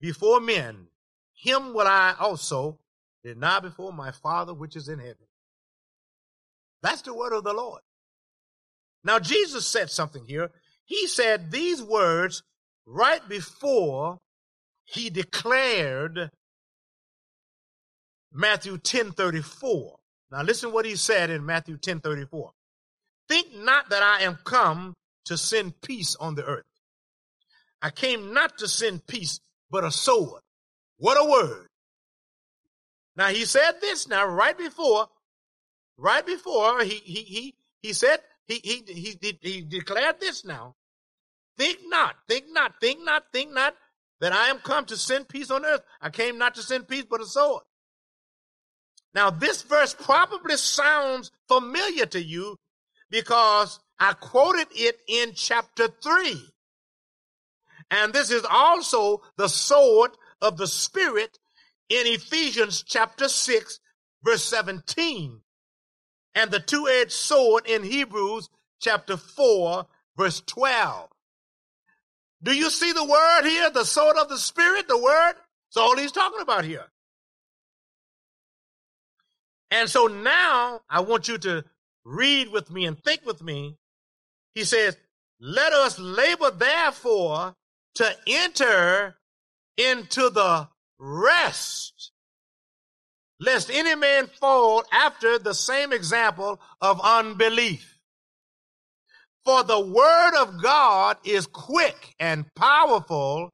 before 0.00 0.38
men, 0.38 0.86
him 1.34 1.74
will 1.74 1.88
I 1.88 2.14
also 2.20 2.78
deny 3.24 3.58
before 3.58 3.92
my 3.92 4.12
Father 4.12 4.54
which 4.54 4.76
is 4.76 4.88
in 4.88 5.00
heaven. 5.00 5.26
That's 6.82 7.02
the 7.02 7.14
word 7.14 7.32
of 7.32 7.42
the 7.42 7.52
Lord. 7.52 7.80
Now, 9.02 9.18
Jesus 9.18 9.66
said 9.66 9.90
something 9.90 10.24
here. 10.24 10.52
He 10.84 11.06
said 11.06 11.50
these 11.50 11.82
words 11.82 12.42
right 12.86 13.26
before 13.28 14.18
he 14.84 15.10
declared 15.10 16.30
Matthew 18.32 18.78
10 18.78 19.12
34. 19.12 19.96
Now 20.30 20.42
listen 20.42 20.72
what 20.72 20.84
he 20.84 20.96
said 20.96 21.30
in 21.30 21.46
Matthew 21.46 21.76
10 21.76 22.00
34. 22.00 22.50
Think 23.28 23.54
not 23.54 23.90
that 23.90 24.02
I 24.02 24.22
am 24.22 24.38
come 24.44 24.94
to 25.26 25.36
send 25.38 25.80
peace 25.80 26.16
on 26.16 26.34
the 26.34 26.44
earth. 26.44 26.64
I 27.80 27.90
came 27.90 28.34
not 28.34 28.58
to 28.58 28.68
send 28.68 29.06
peace, 29.06 29.40
but 29.70 29.84
a 29.84 29.90
sword. 29.90 30.42
What 30.98 31.16
a 31.20 31.28
word. 31.28 31.66
Now 33.16 33.28
he 33.28 33.44
said 33.44 33.80
this 33.80 34.08
now 34.08 34.26
right 34.26 34.56
before, 34.56 35.06
right 35.96 36.24
before 36.24 36.82
he 36.82 36.96
he 36.96 37.22
he 37.22 37.54
he 37.82 37.92
said 37.92 38.20
he 38.46 38.60
he 38.62 38.84
he 38.86 39.18
he, 39.20 39.38
he 39.40 39.62
declared 39.62 40.20
this 40.20 40.44
now. 40.44 40.76
Think 41.56 41.78
not, 41.86 42.16
think 42.28 42.46
not, 42.50 42.74
think 42.80 43.04
not, 43.04 43.24
think 43.32 43.52
not 43.52 43.74
that 44.20 44.32
I 44.32 44.48
am 44.48 44.58
come 44.58 44.84
to 44.86 44.96
send 44.96 45.28
peace 45.28 45.50
on 45.50 45.64
earth. 45.64 45.82
I 46.00 46.10
came 46.10 46.38
not 46.38 46.54
to 46.56 46.62
send 46.62 46.88
peace, 46.88 47.04
but 47.08 47.20
a 47.20 47.26
sword. 47.26 47.62
Now, 49.14 49.30
this 49.30 49.62
verse 49.62 49.94
probably 49.94 50.56
sounds 50.56 51.30
familiar 51.46 52.06
to 52.06 52.22
you 52.22 52.56
because 53.10 53.78
I 53.98 54.14
quoted 54.14 54.66
it 54.72 54.98
in 55.06 55.34
chapter 55.34 55.88
3. 56.02 56.42
And 57.90 58.12
this 58.12 58.30
is 58.30 58.44
also 58.48 59.22
the 59.36 59.48
sword 59.48 60.10
of 60.40 60.56
the 60.56 60.66
Spirit 60.66 61.38
in 61.88 62.06
Ephesians 62.06 62.82
chapter 62.82 63.28
6, 63.28 63.78
verse 64.24 64.42
17. 64.42 65.40
And 66.34 66.50
the 66.50 66.60
two 66.60 66.88
edged 66.88 67.12
sword 67.12 67.66
in 67.66 67.82
Hebrews 67.82 68.48
chapter 68.80 69.16
4, 69.16 69.86
verse 70.16 70.42
12. 70.46 71.08
Do 72.42 72.54
you 72.54 72.70
see 72.70 72.92
the 72.92 73.04
word 73.04 73.44
here? 73.44 73.70
The 73.70 73.84
sword 73.84 74.16
of 74.16 74.28
the 74.28 74.38
Spirit, 74.38 74.88
the 74.88 75.00
word? 75.00 75.34
That's 75.34 75.76
all 75.76 75.96
he's 75.96 76.12
talking 76.12 76.40
about 76.40 76.64
here. 76.64 76.84
And 79.70 79.88
so 79.88 80.06
now 80.06 80.82
I 80.88 81.00
want 81.00 81.26
you 81.26 81.38
to 81.38 81.64
read 82.04 82.50
with 82.50 82.70
me 82.70 82.84
and 82.84 83.02
think 83.02 83.24
with 83.24 83.42
me. 83.42 83.76
He 84.54 84.64
says, 84.64 84.96
Let 85.40 85.72
us 85.72 85.98
labor 85.98 86.50
therefore 86.50 87.54
to 87.96 88.16
enter 88.26 89.16
into 89.76 90.30
the 90.30 90.68
rest, 90.98 92.12
lest 93.40 93.70
any 93.70 93.94
man 93.94 94.26
fall 94.26 94.84
after 94.92 95.38
the 95.38 95.54
same 95.54 95.92
example 95.92 96.60
of 96.80 97.00
unbelief. 97.02 97.98
For 99.44 99.62
the 99.62 99.80
word 99.80 100.34
of 100.40 100.62
God 100.62 101.18
is 101.24 101.46
quick 101.46 102.14
and 102.18 102.46
powerful 102.54 103.50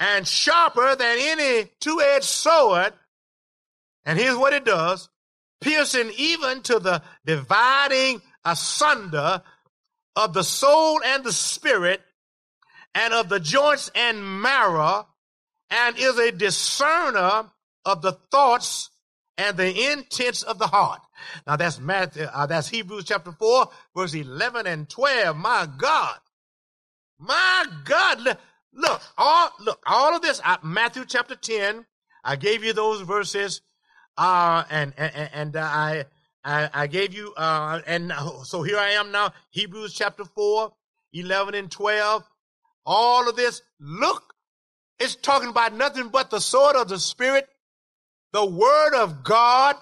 and 0.00 0.26
sharper 0.26 0.96
than 0.96 1.18
any 1.20 1.70
two 1.80 2.00
edged 2.00 2.24
sword. 2.24 2.92
And 4.04 4.18
here's 4.18 4.36
what 4.36 4.52
it 4.52 4.64
does 4.64 5.08
piercing 5.60 6.12
even 6.16 6.62
to 6.62 6.78
the 6.78 7.02
dividing 7.26 8.22
asunder 8.44 9.42
of 10.16 10.32
the 10.32 10.44
soul 10.44 11.00
and 11.04 11.24
the 11.24 11.32
spirit 11.32 12.00
and 12.94 13.12
of 13.12 13.28
the 13.28 13.40
joints 13.40 13.90
and 13.94 14.42
marrow 14.42 15.06
and 15.70 15.96
is 15.98 16.18
a 16.18 16.32
discerner 16.32 17.50
of 17.84 18.02
the 18.02 18.12
thoughts 18.30 18.90
and 19.36 19.56
the 19.56 19.92
intents 19.92 20.42
of 20.42 20.58
the 20.58 20.66
heart. 20.66 21.00
Now 21.46 21.56
that's 21.56 21.78
Matthew, 21.78 22.24
uh, 22.24 22.46
that's 22.46 22.68
Hebrews 22.68 23.04
chapter 23.04 23.32
4, 23.32 23.68
verse 23.96 24.14
11 24.14 24.66
and 24.66 24.88
12. 24.88 25.36
My 25.36 25.68
God. 25.78 26.18
My 27.18 27.66
God. 27.84 28.38
Look, 28.72 29.02
all, 29.16 29.50
look, 29.60 29.82
all 29.86 30.14
of 30.14 30.22
this, 30.22 30.40
Matthew 30.62 31.04
chapter 31.06 31.34
10, 31.34 31.86
I 32.24 32.36
gave 32.36 32.62
you 32.62 32.72
those 32.72 33.00
verses, 33.00 33.62
uh, 34.16 34.64
and, 34.70 34.92
and, 34.96 35.30
and 35.32 35.56
uh, 35.56 35.60
I, 35.62 36.04
I, 36.44 36.70
I, 36.72 36.86
gave 36.86 37.14
you, 37.14 37.32
uh, 37.36 37.80
and 37.86 38.12
so 38.44 38.62
here 38.62 38.78
I 38.78 38.90
am 38.90 39.10
now, 39.10 39.32
Hebrews 39.50 39.94
chapter 39.94 40.24
4, 40.24 40.72
11 41.12 41.54
and 41.54 41.70
12. 41.70 42.24
All 42.84 43.28
of 43.28 43.36
this, 43.36 43.62
look, 43.80 44.34
it's 44.98 45.16
talking 45.16 45.48
about 45.48 45.74
nothing 45.74 46.08
but 46.08 46.30
the 46.30 46.40
sword 46.40 46.76
of 46.76 46.88
the 46.88 46.98
Spirit, 46.98 47.48
the 48.32 48.44
word 48.44 48.94
of 48.94 49.24
God, 49.24 49.76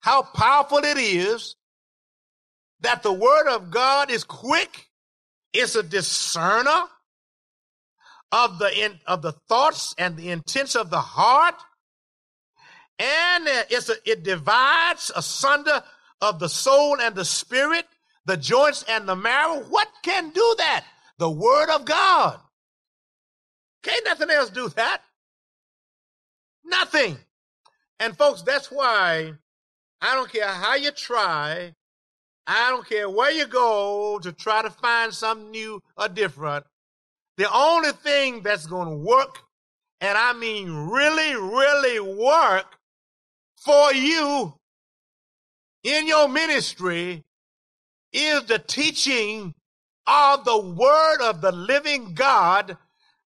how 0.00 0.22
powerful 0.22 0.78
it 0.78 0.98
is 0.98 1.56
that 2.80 3.02
the 3.02 3.12
word 3.12 3.48
of 3.48 3.70
God 3.70 4.10
is 4.10 4.24
quick. 4.24 4.86
It's 5.52 5.74
a 5.74 5.82
discerner 5.82 6.84
of 8.30 8.58
the 8.58 8.84
in, 8.84 9.00
of 9.06 9.22
the 9.22 9.32
thoughts 9.32 9.94
and 9.98 10.16
the 10.16 10.30
intents 10.30 10.76
of 10.76 10.90
the 10.90 11.00
heart, 11.00 11.54
and 12.98 13.44
it's 13.70 13.88
a, 13.88 13.94
it 14.04 14.22
divides 14.22 15.10
asunder 15.14 15.82
of 16.20 16.38
the 16.38 16.48
soul 16.48 17.00
and 17.00 17.14
the 17.14 17.24
spirit, 17.24 17.86
the 18.26 18.36
joints 18.36 18.84
and 18.88 19.08
the 19.08 19.16
marrow. 19.16 19.60
What 19.68 19.88
can 20.02 20.30
do 20.30 20.54
that? 20.58 20.84
The 21.18 21.30
word 21.30 21.70
of 21.70 21.84
God. 21.84 22.38
Can't 23.82 24.04
nothing 24.04 24.30
else 24.30 24.50
do 24.50 24.68
that. 24.70 25.02
Nothing. 26.68 27.18
And 27.98 28.16
folks, 28.16 28.42
that's 28.42 28.70
why 28.70 29.32
I 30.00 30.14
don't 30.14 30.30
care 30.30 30.46
how 30.46 30.76
you 30.76 30.90
try. 30.92 31.74
I 32.46 32.70
don't 32.70 32.88
care 32.88 33.10
where 33.10 33.30
you 33.30 33.46
go 33.46 34.18
to 34.20 34.32
try 34.32 34.62
to 34.62 34.70
find 34.70 35.12
something 35.12 35.50
new 35.50 35.82
or 35.96 36.08
different. 36.08 36.64
The 37.36 37.52
only 37.52 37.92
thing 37.92 38.42
that's 38.42 38.66
going 38.66 38.88
to 38.88 38.96
work, 38.96 39.38
and 40.00 40.16
I 40.16 40.32
mean 40.32 40.72
really, 40.72 41.34
really 41.34 42.00
work 42.00 42.78
for 43.56 43.92
you 43.92 44.54
in 45.82 46.06
your 46.06 46.28
ministry 46.28 47.24
is 48.12 48.44
the 48.44 48.58
teaching 48.58 49.54
of 50.06 50.44
the 50.44 50.58
word 50.58 51.20
of 51.20 51.40
the 51.40 51.52
living 51.52 52.14
God. 52.14 52.76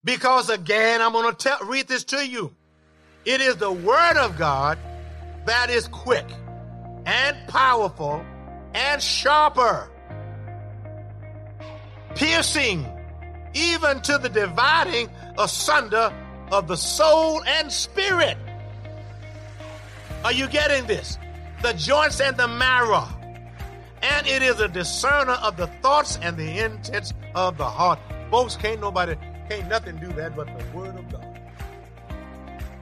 Because 0.05 0.51
again, 0.51 1.01
I'm 1.01 1.13
going 1.13 1.35
to 1.35 1.59
read 1.65 1.87
this 1.87 2.05
to 2.05 2.27
you. 2.27 2.55
It 3.25 3.41
is 3.41 3.57
the 3.57 3.71
word 3.71 4.17
of 4.17 4.37
God 4.37 4.79
that 5.45 5.71
is 5.71 5.89
quick 5.89 6.27
and 7.07 7.37
powerful 7.49 8.25
and 8.75 9.03
sharper, 9.03 9.89
piercing 12.15 12.87
even 13.55 14.01
to 14.03 14.19
the 14.19 14.29
dividing 14.29 15.09
asunder 15.39 16.13
of 16.51 16.67
the 16.69 16.77
soul 16.77 17.43
and 17.45 17.71
spirit. 17.71 18.37
Are 20.25 20.33
you 20.33 20.49
getting 20.49 20.87
this? 20.87 21.19
The 21.63 21.73
joints 21.75 22.21
and 22.21 22.37
the 22.37 22.49
marrow. 22.49 23.09
And 24.03 24.27
it 24.27 24.43
is 24.43 24.59
a 24.59 24.69
discerner 24.69 25.33
of 25.33 25.57
the 25.57 25.69
thoughts 25.81 26.19
and 26.23 26.37
the 26.37 26.59
intents 26.59 27.13
of 27.35 27.57
the 27.57 27.65
heart. 27.65 28.01
Folks, 28.31 28.57
can't 28.57 28.81
nobody, 28.81 29.15
can't 29.49 29.69
nothing 29.69 29.97
do 29.99 30.09
that 30.15 30.35
but 30.35 30.47
the 30.47 30.77
word 30.77 30.97
of 30.97 31.11
God. 31.13 31.42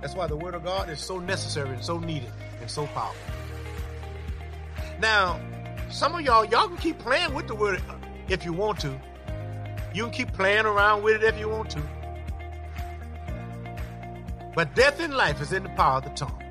That's 0.00 0.14
why 0.14 0.26
the 0.26 0.36
word 0.36 0.54
of 0.54 0.64
God 0.64 0.88
is 0.88 1.00
so 1.00 1.18
necessary 1.18 1.70
and 1.70 1.84
so 1.84 1.98
needed 1.98 2.32
and 2.60 2.70
so 2.70 2.86
powerful. 2.88 3.20
Now, 5.00 5.40
some 5.90 6.14
of 6.14 6.22
y'all, 6.22 6.44
y'all 6.44 6.68
can 6.68 6.76
keep 6.76 6.98
playing 6.98 7.34
with 7.34 7.46
the 7.46 7.54
word 7.54 7.82
if 8.28 8.44
you 8.44 8.52
want 8.52 8.80
to. 8.80 8.98
You 9.92 10.04
can 10.04 10.12
keep 10.12 10.32
playing 10.32 10.66
around 10.66 11.02
with 11.02 11.22
it 11.22 11.24
if 11.24 11.38
you 11.38 11.48
want 11.48 11.70
to. 11.70 11.82
But 14.54 14.74
death 14.74 15.00
and 15.00 15.14
life 15.14 15.40
is 15.40 15.52
in 15.52 15.62
the 15.62 15.68
power 15.70 15.98
of 15.98 16.04
the 16.04 16.10
tongue. 16.10 16.42